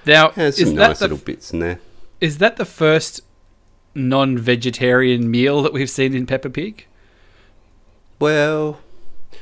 Now, 0.06 0.28
Yeah, 0.28 0.32
there's 0.36 0.58
is 0.58 0.68
some 0.68 0.76
that 0.76 0.88
nice 0.88 0.98
the, 1.00 1.04
little 1.04 1.18
bits 1.18 1.52
in 1.52 1.58
there. 1.60 1.78
is 2.20 2.38
that 2.38 2.56
the 2.56 2.64
first 2.64 3.20
non-vegetarian 3.94 5.30
meal 5.30 5.62
that 5.62 5.72
we've 5.72 5.90
seen 5.90 6.14
in 6.14 6.24
Peppa 6.26 6.50
Pig? 6.50 6.86
Well, 8.18 8.80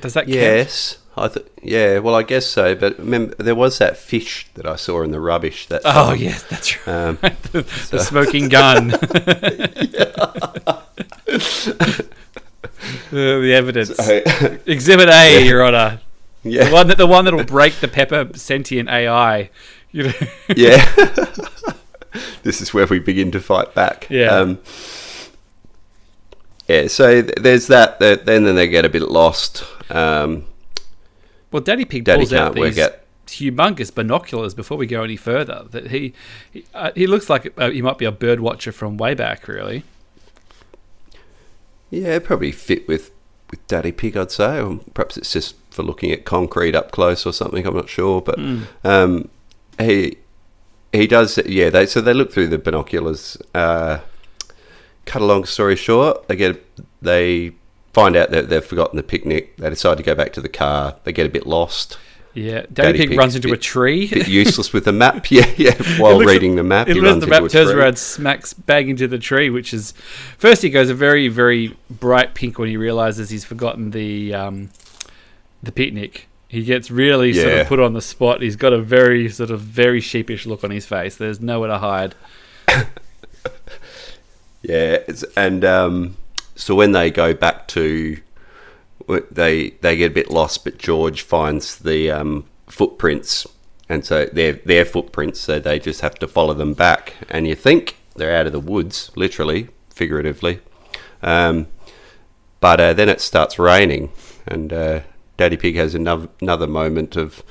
Does 0.00 0.14
that 0.14 0.24
count? 0.26 0.34
yes, 0.34 0.98
I 1.16 1.28
th- 1.28 1.46
yeah. 1.62 1.98
Well, 1.98 2.14
I 2.14 2.22
guess 2.22 2.46
so. 2.46 2.74
But 2.74 2.98
remember, 2.98 3.34
there 3.36 3.54
was 3.54 3.78
that 3.78 3.96
fish 3.96 4.48
that 4.54 4.66
I 4.66 4.76
saw 4.76 5.02
in 5.02 5.10
the 5.12 5.20
rubbish. 5.20 5.66
That 5.68 5.82
Oh 5.84 6.10
time. 6.10 6.18
yes, 6.18 6.42
that's 6.44 6.86
right. 6.86 6.92
Um, 6.94 7.18
the, 7.52 7.62
the 7.90 7.98
smoking 8.00 8.48
gun. 8.48 8.90
Uh, 13.10 13.40
the 13.40 13.52
evidence. 13.54 13.94
so- 13.96 14.58
Exhibit 14.66 15.08
A, 15.08 15.44
Your 15.44 15.64
Honor. 15.64 16.00
yeah. 16.44 16.64
The 16.68 16.72
one 16.72 16.86
that 16.88 16.98
the 16.98 17.06
one 17.06 17.24
that'll 17.24 17.44
break 17.44 17.74
the 17.80 17.88
Peppa 17.88 18.36
sentient 18.38 18.88
AI. 18.88 19.50
You 19.92 20.04
know. 20.04 20.12
yeah. 20.54 20.84
this 22.42 22.60
is 22.60 22.74
where 22.74 22.86
we 22.86 22.98
begin 22.98 23.30
to 23.32 23.40
fight 23.40 23.74
back. 23.74 24.06
Yeah. 24.10 24.26
Um, 24.28 24.58
yeah. 26.68 26.86
So 26.88 27.22
th- 27.22 27.34
there's 27.36 27.66
that. 27.68 27.98
that- 28.00 28.26
Then 28.26 28.44
then 28.44 28.54
they 28.56 28.68
get 28.68 28.84
a 28.84 28.88
bit 28.88 29.02
lost. 29.02 29.64
Um, 29.90 30.44
Well, 31.52 31.62
Daddy 31.62 31.84
Pig 31.84 32.04
Daddy 32.04 32.20
pulls 32.22 32.32
out 32.32 32.54
these 32.54 32.78
out. 32.78 32.96
humongous 33.26 33.92
binoculars 33.94 34.54
before 34.54 34.76
we 34.76 34.86
go 34.86 35.02
any 35.02 35.16
further. 35.16 35.64
That 35.70 35.88
he 35.90 36.12
he, 36.52 36.64
uh, 36.74 36.90
he 36.94 37.06
looks 37.06 37.28
like 37.30 37.52
uh, 37.58 37.70
he 37.70 37.82
might 37.82 37.98
be 37.98 38.04
a 38.04 38.12
bird 38.12 38.40
watcher 38.40 38.72
from 38.72 38.96
way 38.96 39.14
back, 39.14 39.46
really. 39.48 39.84
Yeah, 41.90 42.18
probably 42.18 42.52
fit 42.52 42.86
with 42.88 43.10
with 43.50 43.64
Daddy 43.68 43.92
Pig, 43.92 44.16
I'd 44.16 44.30
say. 44.32 44.60
Or 44.60 44.80
perhaps 44.94 45.16
it's 45.16 45.32
just 45.32 45.54
for 45.70 45.82
looking 45.82 46.10
at 46.10 46.24
concrete 46.24 46.74
up 46.74 46.90
close 46.90 47.24
or 47.26 47.32
something. 47.32 47.64
I'm 47.66 47.76
not 47.76 47.88
sure, 47.88 48.20
but 48.20 48.38
Hmm. 48.38 48.62
um, 48.84 49.28
he 49.78 50.16
he 50.92 51.06
does. 51.06 51.38
Yeah, 51.46 51.70
they 51.70 51.86
so 51.86 52.00
they 52.00 52.12
look 52.14 52.32
through 52.32 52.48
the 52.48 52.58
binoculars. 52.58 53.36
Uh, 53.54 53.98
cut 55.06 55.22
a 55.22 55.24
long 55.24 55.44
story 55.44 55.76
short, 55.76 56.28
they 56.28 56.36
get 56.36 56.62
they 57.00 57.52
find 57.92 58.14
out 58.14 58.30
that 58.30 58.50
they've 58.50 58.64
forgotten 58.64 58.96
the 58.96 59.02
picnic. 59.02 59.56
They 59.56 59.70
decide 59.70 59.96
to 59.96 60.02
go 60.02 60.14
back 60.14 60.32
to 60.34 60.40
the 60.42 60.50
car. 60.50 60.96
They 61.04 61.12
get 61.12 61.24
a 61.24 61.30
bit 61.30 61.46
lost. 61.46 61.96
Yeah, 62.34 62.66
Daddy, 62.70 62.98
Pig, 62.98 63.16
runs 63.16 63.34
into 63.34 63.48
bit, 63.48 63.58
a 63.58 63.60
tree. 63.62 64.08
Bit 64.08 64.28
useless 64.42 64.70
with 64.74 64.84
the 64.84 64.92
map. 64.92 65.26
Yeah, 65.30 65.50
yeah. 65.56 65.72
While 65.98 66.18
reading 66.18 66.56
the 66.56 66.62
map, 66.62 66.86
he 66.86 67.00
runs 67.00 67.24
the 67.24 67.26
map, 67.26 67.48
turns 67.48 67.70
around, 67.70 67.96
smacks 67.96 68.52
bang 68.52 68.90
into 68.90 69.08
the 69.08 69.18
tree. 69.18 69.48
Which 69.48 69.72
is 69.72 69.92
first 70.36 70.60
he 70.60 70.68
goes 70.68 70.90
a 70.90 70.94
very 70.94 71.28
very 71.28 71.74
bright 71.88 72.34
pink 72.34 72.58
when 72.58 72.68
he 72.68 72.76
realizes 72.76 73.30
he's 73.30 73.46
forgotten 73.46 73.92
the 73.92 74.34
um, 74.34 74.68
the 75.62 75.72
picnic. 75.72 76.28
He 76.48 76.62
gets 76.62 76.90
really 76.90 77.30
yeah. 77.30 77.42
sort 77.42 77.54
of 77.54 77.66
put 77.68 77.80
on 77.80 77.94
the 77.94 78.02
spot. 78.02 78.42
He's 78.42 78.56
got 78.56 78.74
a 78.74 78.78
very 78.78 79.30
sort 79.30 79.50
of 79.50 79.62
very 79.62 80.00
sheepish 80.00 80.44
look 80.44 80.62
on 80.62 80.70
his 80.70 80.84
face. 80.84 81.16
There's 81.16 81.40
nowhere 81.40 81.68
to 81.68 81.78
hide. 81.78 82.14
yeah, 84.66 84.98
and 85.36 85.64
um, 85.64 86.16
so 86.56 86.74
when 86.74 86.92
they 86.92 87.10
go 87.10 87.34
back 87.34 87.68
to 87.68 88.18
they 89.30 89.70
they 89.80 89.96
get 89.96 90.10
a 90.10 90.14
bit 90.14 90.30
lost, 90.30 90.64
but 90.64 90.76
George 90.76 91.22
finds 91.22 91.78
the 91.78 92.10
um, 92.10 92.46
footprints, 92.66 93.46
and 93.88 94.04
so 94.04 94.26
they're 94.26 94.54
their 94.54 94.84
footprints, 94.84 95.40
so 95.40 95.60
they 95.60 95.78
just 95.78 96.00
have 96.00 96.16
to 96.16 96.26
follow 96.26 96.52
them 96.52 96.74
back. 96.74 97.14
And 97.30 97.46
you 97.46 97.54
think 97.54 97.96
they're 98.16 98.36
out 98.36 98.46
of 98.46 98.52
the 98.52 98.60
woods, 98.60 99.12
literally, 99.14 99.68
figuratively, 99.90 100.60
um, 101.22 101.68
but 102.58 102.80
uh, 102.80 102.92
then 102.92 103.08
it 103.08 103.20
starts 103.20 103.60
raining, 103.60 104.10
and 104.48 104.72
uh, 104.72 105.00
Daddy 105.36 105.56
Pig 105.56 105.76
has 105.76 105.94
another 105.94 106.28
another 106.40 106.66
moment 106.66 107.14
of 107.14 107.44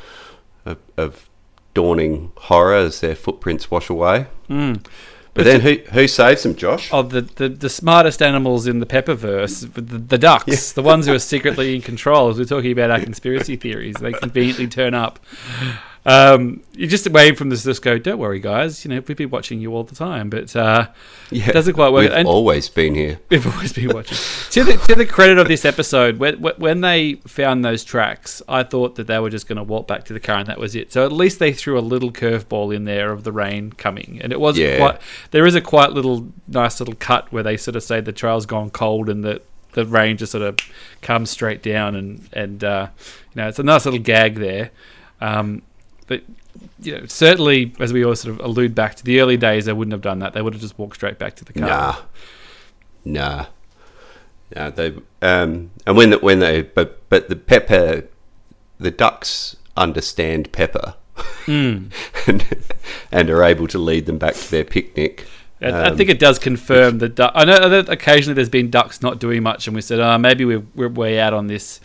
of, 0.66 0.80
of 0.98 1.30
dawning 1.74 2.34
horror 2.36 2.76
as 2.76 3.00
their 3.00 3.16
footprints 3.16 3.72
wash 3.72 3.90
away. 3.90 4.28
Mm. 4.50 4.86
But 5.36 5.44
then 5.44 5.60
who 5.60 5.76
who 5.92 6.08
saves 6.08 6.44
them, 6.44 6.56
Josh? 6.56 6.90
Oh, 6.94 7.02
the, 7.02 7.22
the, 7.22 7.50
the 7.50 7.70
smartest 7.70 8.22
animals 8.22 8.68
in 8.68 8.80
the 8.80 8.86
Pepperverse, 8.86 9.74
the, 9.74 9.82
the 9.82 10.18
ducks, 10.18 10.48
yeah. 10.48 10.74
the 10.76 10.82
ones 10.82 11.08
who 11.08 11.14
are 11.14 11.20
secretly 11.20 11.76
in 11.76 11.82
control. 11.82 12.30
As 12.30 12.40
we're 12.40 12.46
talking 12.46 12.72
about 12.72 12.90
our 12.90 13.00
conspiracy 13.04 13.58
theories, 13.58 13.96
they 14.00 14.14
conveniently 14.14 14.68
turn 14.68 14.94
up. 14.94 15.20
Um, 16.06 16.62
you 16.74 16.86
just 16.86 17.08
away 17.08 17.34
from 17.34 17.50
this, 17.50 17.64
just 17.64 17.82
go, 17.82 17.98
don't 17.98 18.20
worry, 18.20 18.40
guys. 18.40 18.86
You 18.86 18.90
know, 18.90 19.04
we've 19.08 19.18
been 19.18 19.32
watching 19.32 19.60
you 19.60 19.74
all 19.74 19.84
the 19.84 19.96
time, 19.96 20.30
but 20.30 20.56
uh, 20.56 20.90
yeah, 21.32 21.50
it 21.50 21.54
doesn't 21.54 21.74
quite 21.74 21.92
work. 21.92 22.04
We've 22.04 22.12
and 22.12 22.28
always 22.28 22.70
been 22.70 22.94
here. 22.94 23.20
We've 23.30 23.46
always 23.48 23.74
been 23.74 23.90
watching. 23.90 24.18
to, 24.52 24.64
the, 24.64 24.78
to 24.86 24.96
the 24.96 25.06
credit 25.08 25.40
of 25.40 25.48
this 25.48 25.66
episode, 25.66 26.18
when, 26.18 26.36
when 26.42 26.82
they 26.82 27.16
found 27.26 27.66
those 27.66 27.84
tracks, 27.84 28.44
I 28.48 28.62
thought 28.62 28.96
that 28.96 29.08
they 29.08 29.18
were 29.18 29.32
just 29.32 29.48
going 29.48 29.58
to 29.58 29.64
walk 29.64 29.88
back 29.88 30.04
to 30.06 30.14
the 30.14 30.20
car 30.20 30.38
and 30.38 30.48
that 30.48 30.60
was 30.60 30.76
it. 30.76 30.94
So 30.94 31.06
at 31.06 31.12
least 31.12 31.40
they 31.40 31.52
threw 31.54 31.80
a 31.80 31.82
little 31.82 32.12
curveball 32.12 32.76
in 32.76 32.84
there 32.84 33.12
of 33.12 33.24
the 33.24 33.32
rain 33.32 33.72
coming, 33.72 34.20
and 34.22 34.32
it 34.32 34.40
wasn't 34.40 34.68
yeah. 34.68 34.78
quite. 34.78 35.02
There 35.32 35.48
is 35.48 35.56
a 35.56 35.62
quite 35.62 35.92
little 35.92 36.32
nice 36.48 36.80
little 36.80 36.96
cut 36.96 37.32
where 37.32 37.44
they 37.44 37.58
sort 37.58 37.76
of 37.76 37.82
say 37.82 38.00
the 38.00 38.12
trail's 38.12 38.46
gone 38.46 38.70
cold 38.70 39.10
and 39.10 39.24
that 39.24 39.44
the 39.72 39.86
rain 39.86 40.18
just 40.18 40.32
sort 40.32 40.44
of 40.44 40.58
comes 41.02 41.32
straight 41.32 41.64
down, 41.64 41.96
and 41.96 42.30
and 42.32 42.64
uh, 42.64 42.90
you 43.34 43.42
know 43.42 43.48
it's 43.48 43.60
a 43.60 43.64
nice 43.64 43.86
little 43.86 44.00
gag 44.00 44.36
there. 44.36 44.70
Um, 45.20 45.64
but 46.08 46.24
you 46.80 46.98
know, 46.98 47.06
certainly, 47.08 47.74
as 47.80 47.92
we 47.92 48.06
all 48.06 48.16
sort 48.16 48.36
of 48.36 48.46
allude 48.46 48.76
back 48.76 48.96
to 48.96 49.04
the 49.04 49.20
early 49.20 49.38
days, 49.38 49.66
they 49.66 49.74
wouldn't 49.74 49.94
have 49.94 50.02
done 50.02 50.20
that. 50.20 50.34
They 50.34 50.42
would 50.42 50.54
have 50.54 50.62
just 50.62 50.78
walked 50.78 50.96
straight 50.96 51.18
back 51.18 51.36
to 51.38 51.46
the 51.46 51.54
car. 51.54 51.68
Nah, 51.68 51.96
nah, 53.04 53.46
nah. 54.56 54.70
They 54.70 54.96
um, 55.22 55.72
and 55.86 55.98
when 55.98 56.12
the, 56.12 56.20
when 56.20 56.40
they 56.40 56.62
but 56.62 57.08
but 57.10 57.30
the 57.30 57.36
Peppa, 57.36 58.04
the 58.78 58.92
ducks 58.92 59.56
understand 59.76 60.52
Peppa, 60.52 60.96
mm. 61.46 61.92
and 62.28 62.46
and 63.12 63.30
are 63.30 63.44
able 63.44 63.68
to 63.68 63.80
lead 63.80 64.06
them 64.06 64.18
back 64.18 64.36
to 64.36 64.52
their 64.52 64.66
picnic. 64.66 65.26
Um, 65.62 65.74
I 65.74 65.96
think 65.96 66.10
it 66.10 66.20
does 66.20 66.38
confirm 66.38 67.00
that. 67.00 67.16
Du- 67.16 67.32
I 67.36 67.46
know 67.46 67.70
that 67.70 67.90
occasionally 67.90 68.36
there's 68.36 68.50
been 68.50 68.70
ducks 68.70 69.02
not 69.02 69.20
doing 69.20 69.42
much, 69.42 69.68
and 69.68 69.76
we 69.76 69.82
said, 69.82 70.00
"Oh, 70.00 70.18
maybe 70.18 70.46
we're 70.46 70.66
we're 70.76 70.90
way 70.90 71.20
out 71.20 71.34
on 71.34 71.48
this 71.48 71.80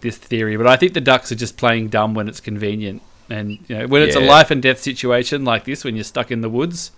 this 0.00 0.16
theory." 0.16 0.56
But 0.56 0.68
I 0.68 0.76
think 0.76 0.92
the 0.92 1.00
ducks 1.00 1.32
are 1.32 1.36
just 1.36 1.56
playing 1.56 1.88
dumb 1.88 2.14
when 2.14 2.28
it's 2.28 2.40
convenient 2.40 3.02
and 3.28 3.58
you 3.68 3.78
know, 3.78 3.86
when 3.86 4.02
it's 4.02 4.16
yeah. 4.16 4.22
a 4.22 4.26
life 4.26 4.50
and 4.50 4.62
death 4.62 4.80
situation 4.80 5.44
like 5.44 5.64
this, 5.64 5.84
when 5.84 5.94
you're 5.96 6.04
stuck 6.04 6.30
in 6.30 6.40
the 6.40 6.50
woods. 6.50 6.92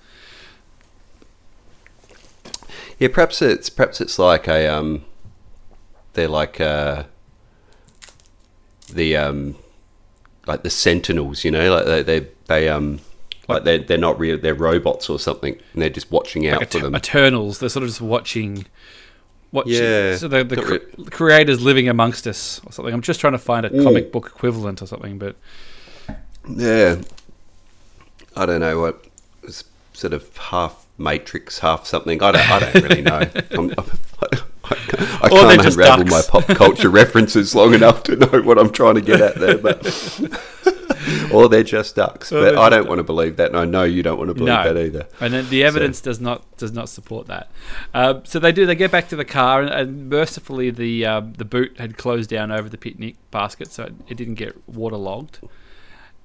Yeah, 2.99 3.09
perhaps 3.13 3.43
it's 3.43 3.69
perhaps 3.71 4.01
it's 4.01 4.19
like 4.19 4.49
a 4.49 4.67
um, 4.67 5.05
they're 6.15 6.29
like 6.29 6.61
uh, 6.61 7.05
the 8.93 9.17
um, 9.17 9.57
like 10.47 10.63
the 10.63 10.71
sentinels, 10.71 11.45
you 11.45 11.51
know, 11.51 11.75
like 11.75 11.87
they 11.87 12.03
they, 12.03 12.29
they 12.47 12.69
um. 12.69 13.01
Like 13.49 13.63
they're, 13.63 13.79
they're 13.79 13.97
not 13.97 14.19
real, 14.19 14.37
they're 14.39 14.57
robots 14.57 15.09
or 15.09 15.21
something, 15.21 15.53
and 15.73 15.81
they're 15.81 15.89
just 15.89 16.11
watching 16.11 16.49
out 16.49 16.59
like 16.59 16.73
for 16.73 16.81
them. 16.81 16.97
Eternals, 16.97 17.61
they're 17.61 17.69
sort 17.69 17.85
of 17.85 17.91
just 17.91 18.01
watching 18.01 18.67
watching. 19.53 19.75
Yeah. 19.75 20.17
So 20.17 20.27
the, 20.27 20.43
the 20.43 20.57
cr- 20.57 21.11
creators 21.11 21.63
living 21.63 21.89
amongst 21.89 22.27
us 22.27 22.61
or 22.67 22.73
something. 22.73 22.93
I'm 22.93 23.03
just 23.03 23.21
trying 23.21 23.35
to 23.35 23.39
find 23.39 23.65
a 23.65 23.71
comic 23.71 24.11
book 24.11 24.27
equivalent 24.27 24.83
or 24.83 24.87
something, 24.87 25.17
but 25.17 25.37
yeah, 26.49 27.01
I 28.37 28.47
don't 28.47 28.61
know 28.61 28.81
what 28.81 29.07
sort 29.93 30.13
of 30.13 30.37
half 30.37 30.87
Matrix, 30.99 31.59
half 31.59 31.87
something. 31.87 32.23
I 32.23 32.33
don't. 32.33 32.51
I 32.51 32.59
don't 32.59 32.83
really 32.83 33.03
know. 33.03 33.19
I'm, 33.51 33.71
I, 33.79 34.27
I, 34.65 35.19
I 35.23 35.29
can't 35.29 35.67
unravel 35.67 36.05
ducks. 36.05 36.11
my 36.11 36.23
pop 36.41 36.57
culture 36.57 36.89
references 37.03 37.55
long 37.55 37.75
enough 37.75 38.03
to 38.05 38.17
know 38.17 38.43
what 38.43 38.59
I'm 38.59 38.71
trying 38.71 38.95
to 38.95 39.01
get 39.03 39.21
at 39.21 39.37
there. 39.37 39.59
But 39.59 39.85
or 41.33 41.49
they're 41.49 41.63
just 41.63 41.97
ducks. 41.97 42.33
Or 42.33 42.41
but 42.41 42.57
I 42.57 42.71
don't 42.71 42.89
want 42.89 42.99
to 42.99 43.05
believe 43.05 43.37
that, 43.37 43.49
and 43.51 43.59
I 43.59 43.67
know 43.67 43.85
you 43.85 44.03
don't 44.03 44.19
want 44.19 44.29
to 44.29 44.35
believe 44.35 44.55
no. 44.55 44.73
that 44.73 44.81
either. 44.81 45.07
And 45.21 45.49
the 45.49 45.65
evidence 45.65 45.99
so. 45.99 46.05
does 46.05 46.21
not 46.21 46.57
does 46.57 46.73
not 46.73 46.89
support 46.89 47.27
that. 47.27 47.51
Uh, 47.93 48.21
so 48.25 48.39
they 48.39 48.53
do. 48.53 48.65
They 48.65 48.75
get 48.75 48.91
back 48.91 49.09
to 49.09 49.17
the 49.17 49.25
car, 49.25 49.61
and, 49.61 49.71
and 49.71 50.09
mercifully, 50.09 50.71
the 50.71 51.05
uh, 51.05 51.21
the 51.21 51.45
boot 51.45 51.79
had 51.79 51.99
closed 51.99 52.31
down 52.31 52.51
over 52.51 52.71
the 52.71 52.79
picnic 52.79 53.17
basket, 53.31 53.71
so 53.71 53.85
it, 53.85 53.95
it 54.09 54.17
didn't 54.17 54.35
get 54.35 54.57
waterlogged 54.67 55.41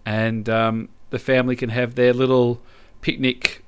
and 0.05 0.49
um, 0.49 0.89
the 1.09 1.19
family 1.19 1.55
can 1.55 1.69
have 1.69 1.95
their 1.95 2.13
little 2.13 2.61
picnic 3.01 3.63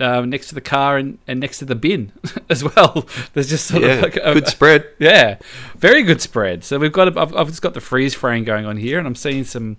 uh, 0.00 0.20
next 0.22 0.48
to 0.48 0.54
the 0.54 0.60
car 0.60 0.96
and, 0.96 1.18
and 1.26 1.40
next 1.40 1.58
to 1.58 1.64
the 1.64 1.74
bin 1.74 2.12
as 2.50 2.64
well. 2.64 3.06
There's 3.32 3.48
just 3.48 3.66
sort 3.66 3.82
yeah, 3.82 3.88
of 3.94 4.02
like 4.02 4.16
a 4.16 4.34
good 4.34 4.48
spread. 4.48 4.86
Yeah, 4.98 5.38
very 5.76 6.02
good 6.02 6.20
spread. 6.20 6.64
So 6.64 6.78
we've 6.78 6.92
got 6.92 7.16
I've, 7.16 7.34
I've 7.34 7.48
just 7.48 7.62
got 7.62 7.74
the 7.74 7.80
freeze 7.80 8.14
frame 8.14 8.44
going 8.44 8.66
on 8.66 8.76
here, 8.76 8.98
and 8.98 9.06
I'm 9.06 9.14
seeing 9.14 9.44
some 9.44 9.76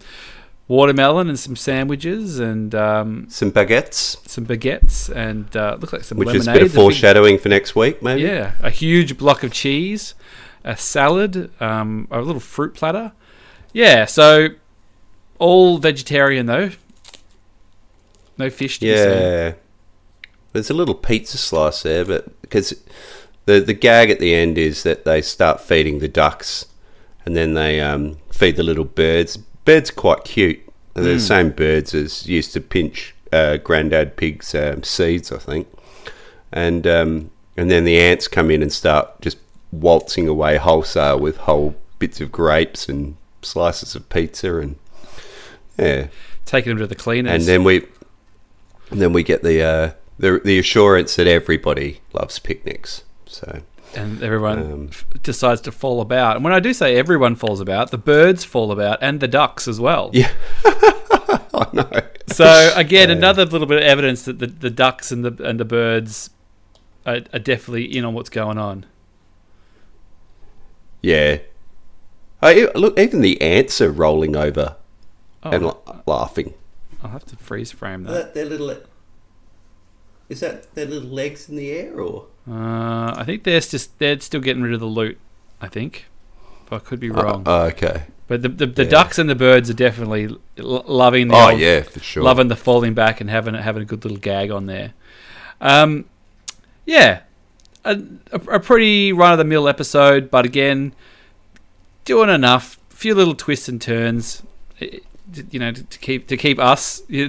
watermelon 0.68 1.30
and 1.30 1.40
some 1.40 1.56
sandwiches 1.56 2.40
and 2.40 2.74
um, 2.74 3.28
some 3.30 3.52
baguettes, 3.52 4.28
some 4.28 4.46
baguettes, 4.46 5.14
and 5.16 5.56
uh, 5.56 5.78
looks 5.80 5.94
like 5.94 6.04
some 6.04 6.18
which 6.18 6.28
lemonade. 6.28 6.42
is 6.42 6.48
a 6.48 6.54
bit 6.54 6.62
of 6.64 6.74
foreshadowing 6.74 7.36
big, 7.36 7.42
for 7.42 7.50
next 7.50 7.76
week, 7.76 8.02
maybe. 8.02 8.22
Yeah, 8.22 8.54
a 8.62 8.70
huge 8.70 9.18
block 9.18 9.44
of 9.44 9.52
cheese, 9.52 10.16
a 10.64 10.76
salad, 10.76 11.52
um, 11.62 12.08
a 12.10 12.22
little 12.22 12.40
fruit 12.40 12.74
platter. 12.74 13.12
Yeah, 13.74 14.06
so 14.06 14.50
all 15.40 15.78
vegetarian 15.78 16.46
though. 16.46 16.72
No 18.38 18.50
fish. 18.50 18.82
yeah. 18.82 19.54
There's 20.54 20.70
a 20.70 20.74
little 20.74 20.96
pizza 20.96 21.38
slice 21.38 21.84
there, 21.84 22.06
but 22.06 22.42
because 22.42 22.74
the 23.46 23.60
the 23.60 23.74
gag 23.74 24.10
at 24.10 24.20
the 24.20 24.34
end 24.34 24.58
is 24.58 24.84
that 24.84 25.06
they 25.06 25.22
start 25.22 25.62
feeding 25.62 26.00
the 26.00 26.08
ducks, 26.08 26.66
and 27.26 27.36
then 27.36 27.54
they 27.54 27.82
um, 27.82 28.18
feed 28.32 28.56
the 28.56 28.64
little 28.64 28.86
birds. 28.86 29.38
Birds 29.38 29.90
are 29.90 29.94
quite 29.94 30.24
cute. 30.24 30.60
They're 30.94 31.04
mm. 31.04 31.08
the 31.08 31.14
hmm. 31.14 31.20
same 31.20 31.50
birds 31.52 31.94
as 31.94 32.28
used 32.28 32.54
to 32.54 32.62
pinch 32.62 33.16
uh, 33.34 33.58
Grandad 33.58 34.16
Pig's 34.16 34.54
um, 34.56 34.84
seeds, 34.84 35.32
I 35.32 35.38
think. 35.38 35.68
And 36.52 36.88
um, 36.88 37.32
and 37.58 37.70
then 37.70 37.84
the 37.84 38.00
ants 38.00 38.28
come 38.28 38.50
in 38.52 38.62
and 38.62 38.72
start 38.72 39.22
just 39.22 39.38
waltzing 39.72 40.28
away 40.28 40.58
wholesale 40.58 41.20
with 41.20 41.38
whole 41.38 41.76
bits 42.00 42.22
of 42.22 42.32
grapes 42.32 42.88
and 42.88 43.18
slices 43.42 43.96
of 43.96 44.08
pizza 44.10 44.58
and 44.58 44.78
yeah, 45.78 46.08
taking 46.46 46.72
them 46.72 46.80
to 46.80 46.88
the 46.88 46.96
cleaners, 46.96 47.34
and 47.34 47.44
then 47.44 47.64
we, 47.64 47.86
and 48.92 49.02
then 49.02 49.14
we 49.14 49.24
get 49.24 49.44
the 49.44 49.62
uh, 49.62 49.92
the 50.18 50.42
the 50.44 50.60
assurance 50.60 51.16
that 51.16 51.28
everybody 51.28 52.02
loves 52.14 52.40
picnics. 52.40 53.04
So 53.26 53.62
and 53.96 54.22
everyone 54.22 54.60
um, 54.60 54.88
f- 54.90 55.06
decides 55.22 55.62
to 55.62 55.72
fall 55.72 56.02
about. 56.02 56.36
And 56.36 56.44
when 56.44 56.54
I 56.54 56.60
do 56.60 56.74
say 56.74 56.96
everyone 56.96 57.36
falls 57.36 57.60
about, 57.60 57.92
the 57.92 57.98
birds 57.98 58.44
fall 58.44 58.72
about 58.72 59.00
and 59.02 59.20
the 59.20 59.28
ducks 59.28 59.68
as 59.68 59.80
well. 59.80 60.12
Yeah. 60.14 60.32
I 60.66 61.68
know. 61.74 62.02
So 62.28 62.74
again, 62.76 63.10
yeah. 63.10 63.16
another 63.16 63.46
little 63.46 63.68
bit 63.68 63.78
of 63.78 63.84
evidence 63.84 64.24
that 64.24 64.40
the, 64.40 64.48
the 64.48 64.70
ducks 64.70 65.12
and 65.12 65.24
the 65.24 65.44
and 65.44 65.60
the 65.60 65.66
birds 65.66 66.30
are, 67.06 67.22
are 67.32 67.40
definitely 67.40 67.86
in 67.86 68.04
on 68.04 68.14
what's 68.14 68.30
going 68.30 68.58
on. 68.58 68.86
Yeah. 71.02 71.40
I, 72.42 72.68
look, 72.76 73.00
even 73.00 73.22
the 73.22 73.42
ants 73.42 73.80
are 73.80 73.92
rolling 73.92 74.36
over 74.36 74.76
oh, 75.46 75.52
and 75.52 75.66
la- 75.66 75.78
laughing. 76.06 76.54
I'll 77.04 77.12
have 77.12 77.26
to 77.26 77.36
freeze 77.38 77.72
frame 77.72 78.04
that. 78.04 78.12
that. 78.14 78.34
Their 78.34 78.46
little 78.46 78.76
is 80.28 80.40
that 80.40 80.74
their 80.76 80.86
little 80.88 81.10
legs 81.10 81.48
in 81.50 81.56
the 81.56 81.72
air, 81.72 82.00
or 82.00 82.26
uh, 82.50 83.14
I 83.16 83.24
think 83.26 83.44
they're 83.44 83.60
just 83.60 83.98
they're 84.00 84.20
still 84.20 84.42
getting 84.42 84.64
rid 84.64 84.74
of 84.74 84.80
the 84.80 84.86
loot. 84.88 85.18
I 85.62 85.68
think. 85.68 86.06
I 86.72 86.80
could 86.80 87.00
be 87.00 87.12
wrong. 87.12 87.44
Oh, 87.46 87.62
okay. 87.68 88.06
but 88.28 88.42
the 88.42 88.50
the, 88.50 88.66
the 88.66 88.84
yeah. 88.84 88.90
ducks 88.90 89.20
and 89.20 89.30
the 89.30 89.36
birds 89.36 89.70
are 89.70 89.74
definitely 89.76 90.26
l- 90.58 90.84
loving 90.88 91.28
the 91.28 91.36
Oh 91.36 91.52
old- 91.52 91.60
yeah, 91.60 91.84
for 91.84 92.00
sure. 92.00 92.24
loving 92.24 92.48
the 92.48 92.56
falling 92.56 92.94
back 92.96 93.22
and 93.22 93.30
having 93.30 93.54
having 93.54 93.84
a 93.84 93.86
good 93.86 94.04
little 94.04 94.18
gag 94.18 94.50
on 94.50 94.66
there. 94.66 94.94
Um, 95.62 96.06
yeah, 96.88 97.22
a, 97.84 98.02
a, 98.32 98.40
a 98.56 98.60
pretty 98.60 99.14
run 99.14 99.32
of 99.32 99.38
the 99.38 99.44
mill 99.46 99.68
episode, 99.68 100.32
but 100.32 100.44
again, 100.44 100.94
doing 102.04 102.30
enough. 102.30 102.80
few 102.90 103.14
little 103.14 103.36
twists 103.36 103.70
and 103.70 103.80
turns. 103.80 104.42
Eh, 105.38 105.42
You 105.52 105.60
know, 105.60 105.72
to, 105.72 105.84
to 105.84 106.00
keep 106.00 106.28
to 106.28 106.38
keep 106.38 106.60
us 106.60 107.00
the 107.10 107.28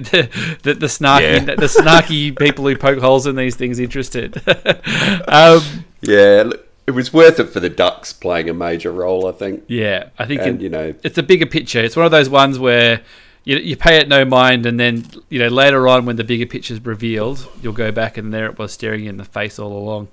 the, 0.63 0.73
the 0.73 0.87
snarky 0.87 1.47
Yeah. 1.47 1.55
the 1.55 1.67
snarky 1.67 2.37
people 2.39 2.65
who 2.67 2.75
poke 2.77 2.99
holes 2.99 3.25
in 3.27 3.35
these 3.35 3.55
things 3.55 3.79
interested. 3.79 4.37
um, 5.27 5.61
Yeah, 6.01 6.43
look, 6.45 6.67
it 6.85 6.91
was 6.91 7.11
worth 7.13 7.39
it 7.39 7.49
for 7.49 7.59
the 7.59 7.69
Ducks 7.69 8.13
playing 8.13 8.49
a 8.49 8.53
major 8.53 8.91
role, 8.91 9.27
I 9.27 9.31
think. 9.33 9.63
yeah, 9.67 10.09
I 10.17 10.25
think 10.25 10.41
And 10.41 10.55
in- 10.57 10.61
you 10.61 10.69
know, 10.69 10.93
it's 11.03 11.17
a 11.17 11.23
bigger 11.23 11.45
picture. 11.45 11.79
It's 11.81 11.95
one 11.95 12.05
of 12.05 12.11
those 12.11 12.29
ones 12.29 12.57
where 12.59 13.01
you, 13.43 13.57
you 13.57 13.75
pay 13.77 13.97
it 13.97 14.07
no 14.09 14.23
mind, 14.25 14.65
and 14.65 14.79
then 14.79 15.05
you 15.29 15.39
know 15.39 15.47
later 15.47 15.87
on 15.87 16.05
when 16.05 16.15
the 16.17 16.23
bigger 16.23 16.45
picture's 16.45 16.83
revealed, 16.85 17.47
you'll 17.61 17.73
go 17.73 17.91
back 17.91 18.17
and 18.17 18.33
there 18.33 18.45
it 18.45 18.57
was 18.59 18.71
staring 18.73 19.03
you 19.03 19.09
in 19.09 19.17
the 19.17 19.25
face 19.25 19.57
all 19.59 19.71
along. 19.77 20.09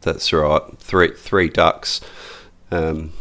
that's 0.00 0.32
right. 0.32 0.62
Three 0.78 1.12
three 1.16 1.48
ducks. 1.48 2.00
Um, 2.70 3.12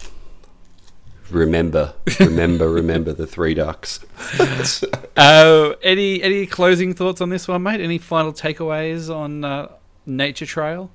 remember, 1.34 1.94
remember, 2.20 2.70
remember 2.70 3.14
the 3.14 3.28
three 3.28 3.54
ducks. 3.54 4.00
Uh, 5.16 5.76
any 5.84 6.24
any 6.24 6.48
closing 6.48 6.92
thoughts 6.96 7.22
on 7.22 7.30
this 7.30 7.48
one, 7.48 7.62
mate? 7.62 7.80
Any 7.80 8.00
final 8.00 8.34
takeaways 8.34 9.16
on 9.16 9.46
uh, 9.46 9.68
Nature 10.08 10.48
Trail? 10.48 10.90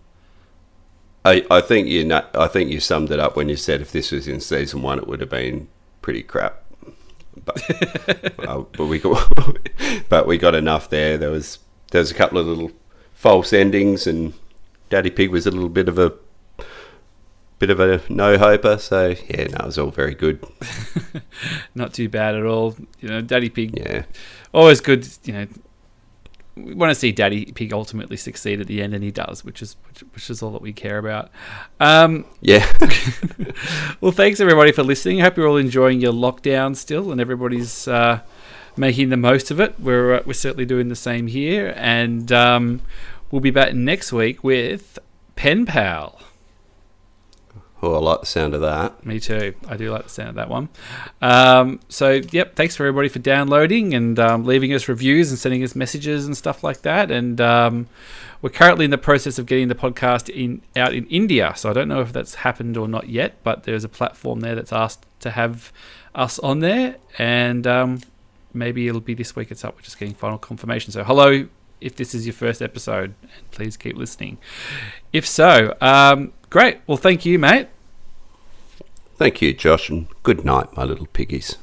I, 1.24 1.46
I 1.48 1.60
think 1.60 1.86
you 1.86 2.04
know, 2.04 2.24
I 2.34 2.48
think 2.48 2.68
you 2.70 2.80
summed 2.80 3.12
it 3.12 3.20
up 3.20 3.36
when 3.36 3.48
you 3.48 3.54
said 3.54 3.80
if 3.80 3.92
this 3.92 4.10
was 4.10 4.26
in 4.26 4.40
season 4.40 4.82
one, 4.82 4.98
it 4.98 5.06
would 5.06 5.20
have 5.20 5.30
been 5.30 5.68
pretty 6.02 6.24
crap. 6.24 6.64
But 7.44 8.40
uh, 8.48 8.64
but 8.72 8.86
we 8.86 8.98
got 8.98 9.30
but 10.08 10.26
we 10.26 10.36
got 10.36 10.56
enough 10.56 10.90
there. 10.90 11.16
There 11.16 11.30
was 11.30 11.60
there 11.92 12.00
was 12.00 12.10
a 12.10 12.14
couple 12.14 12.38
of 12.38 12.46
little 12.46 12.72
false 13.12 13.52
endings, 13.52 14.06
and 14.06 14.32
Daddy 14.90 15.10
Pig 15.10 15.30
was 15.30 15.46
a 15.46 15.50
little 15.50 15.68
bit 15.68 15.88
of 15.88 15.98
a 15.98 16.12
bit 17.58 17.70
of 17.70 17.80
a 17.80 18.00
no 18.08 18.38
hoper. 18.38 18.78
So 18.78 19.14
yeah, 19.28 19.48
no, 19.48 19.58
it 19.58 19.66
was 19.66 19.78
all 19.78 19.90
very 19.90 20.14
good. 20.14 20.44
Not 21.74 21.92
too 21.92 22.08
bad 22.08 22.34
at 22.34 22.44
all. 22.44 22.76
You 23.00 23.08
know, 23.08 23.20
Daddy 23.20 23.48
Pig 23.48 23.76
Yeah, 23.76 24.04
always 24.52 24.80
good. 24.80 25.08
You 25.24 25.32
know, 25.32 25.46
we 26.56 26.74
want 26.74 26.90
to 26.90 26.94
see 26.94 27.12
Daddy 27.12 27.46
Pig 27.46 27.72
ultimately 27.72 28.16
succeed 28.16 28.60
at 28.60 28.66
the 28.66 28.82
end, 28.82 28.94
and 28.94 29.02
he 29.02 29.10
does, 29.10 29.44
which 29.44 29.62
is 29.62 29.76
which, 29.86 30.00
which 30.14 30.30
is 30.30 30.42
all 30.42 30.50
that 30.52 30.62
we 30.62 30.72
care 30.72 30.98
about. 30.98 31.30
Um, 31.80 32.24
yeah, 32.40 32.70
well, 34.00 34.12
thanks 34.12 34.40
everybody 34.40 34.72
for 34.72 34.82
listening. 34.82 35.20
I 35.20 35.24
hope 35.24 35.36
you're 35.36 35.48
all 35.48 35.56
enjoying 35.56 36.00
your 36.00 36.12
lockdown 36.12 36.76
still, 36.76 37.12
and 37.12 37.20
everybody's 37.20 37.88
uh, 37.88 38.20
making 38.76 39.10
the 39.10 39.16
most 39.16 39.50
of 39.50 39.60
it. 39.60 39.78
We're 39.80 40.14
uh, 40.14 40.22
we're 40.26 40.32
certainly 40.32 40.66
doing 40.66 40.88
the 40.88 40.96
same 40.96 41.26
here, 41.26 41.72
and 41.76 42.30
um, 42.32 42.80
we'll 43.30 43.40
be 43.40 43.50
back 43.50 43.74
next 43.74 44.12
week 44.12 44.42
with 44.42 44.98
Pen 45.36 45.66
Pal. 45.66 46.20
Oh, 47.82 47.94
I 47.94 47.98
like 47.98 48.20
the 48.20 48.26
sound 48.26 48.54
of 48.54 48.60
that. 48.60 49.04
Me 49.04 49.20
too. 49.20 49.54
I 49.68 49.76
do 49.76 49.90
like 49.90 50.04
the 50.04 50.08
sound 50.08 50.30
of 50.30 50.34
that 50.36 50.48
one. 50.48 50.68
Um, 51.22 51.80
so, 51.88 52.20
yep. 52.30 52.56
Thanks 52.56 52.76
for 52.76 52.84
everybody 52.84 53.08
for 53.08 53.18
downloading 53.18 53.94
and 53.94 54.18
um, 54.18 54.44
leaving 54.44 54.72
us 54.72 54.88
reviews 54.88 55.30
and 55.30 55.38
sending 55.38 55.62
us 55.62 55.74
messages 55.74 56.26
and 56.26 56.36
stuff 56.36 56.64
like 56.64 56.82
that. 56.82 57.10
And 57.10 57.40
um, 57.40 57.88
we're 58.42 58.50
currently 58.50 58.84
in 58.84 58.90
the 58.90 58.98
process 58.98 59.38
of 59.38 59.46
getting 59.46 59.68
the 59.68 59.74
podcast 59.74 60.28
in 60.28 60.62
out 60.76 60.94
in 60.94 61.06
India. 61.06 61.52
So 61.56 61.70
I 61.70 61.72
don't 61.72 61.88
know 61.88 62.00
if 62.00 62.12
that's 62.12 62.36
happened 62.36 62.76
or 62.76 62.88
not 62.88 63.08
yet, 63.08 63.42
but 63.42 63.64
there's 63.64 63.84
a 63.84 63.88
platform 63.88 64.40
there 64.40 64.54
that's 64.54 64.72
asked 64.72 65.06
to 65.20 65.30
have 65.30 65.72
us 66.14 66.38
on 66.40 66.60
there, 66.60 66.96
and 67.18 67.66
um, 67.66 68.00
maybe 68.52 68.88
it'll 68.88 69.00
be 69.00 69.14
this 69.14 69.36
week. 69.36 69.50
It's 69.50 69.64
up. 69.64 69.76
We're 69.76 69.82
just 69.82 69.98
getting 69.98 70.14
final 70.14 70.38
confirmation. 70.38 70.92
So, 70.92 71.04
hello. 71.04 71.48
If 71.80 71.94
this 71.94 72.12
is 72.12 72.26
your 72.26 72.32
first 72.32 72.60
episode, 72.60 73.14
please 73.52 73.76
keep 73.76 73.96
listening. 73.96 74.38
If 75.12 75.24
so, 75.24 75.76
um, 75.80 76.32
Great. 76.50 76.80
Well, 76.86 76.96
thank 76.96 77.26
you, 77.26 77.38
mate. 77.38 77.68
Thank 79.16 79.42
you, 79.42 79.52
Josh, 79.52 79.90
and 79.90 80.06
good 80.22 80.44
night, 80.44 80.74
my 80.76 80.84
little 80.84 81.06
piggies. 81.06 81.56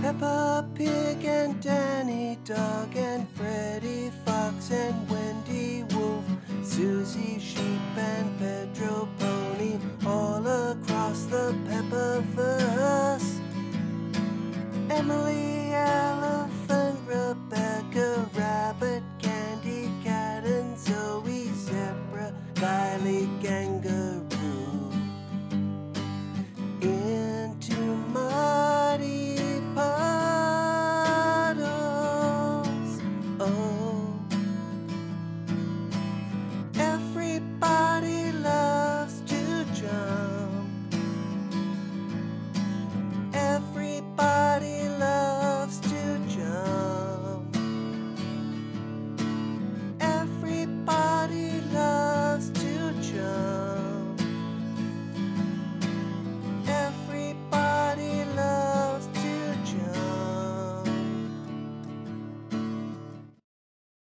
Peppa 0.00 0.66
Pig 0.74 1.24
and 1.24 1.60
Danny 1.60 2.38
Dog 2.44 2.96
and 2.96 3.28
Freddy 3.36 4.10
Fox 4.24 4.70
and 4.70 5.08
Wendy 5.10 5.84
Wolf, 5.94 6.24
Susie 6.62 7.38
Sheep 7.38 7.96
and 7.96 8.38
Pedro 8.38 9.06
Pony, 9.18 9.78
all 10.06 10.44
across 10.46 11.24
the 11.24 11.54
Pepperverse. 11.68 13.38
Emily 14.90 15.72
Elephant, 15.74 16.98
Rebecca 17.06 18.28
Rabbit, 18.34 19.02
Candy 19.20 19.90
Cat, 20.02 20.44
and 20.44 20.78
Zoe 20.78 21.51
tiny 22.62 23.28
kangaroo 23.42 24.92
into 26.80 27.74
muddy 28.14 29.21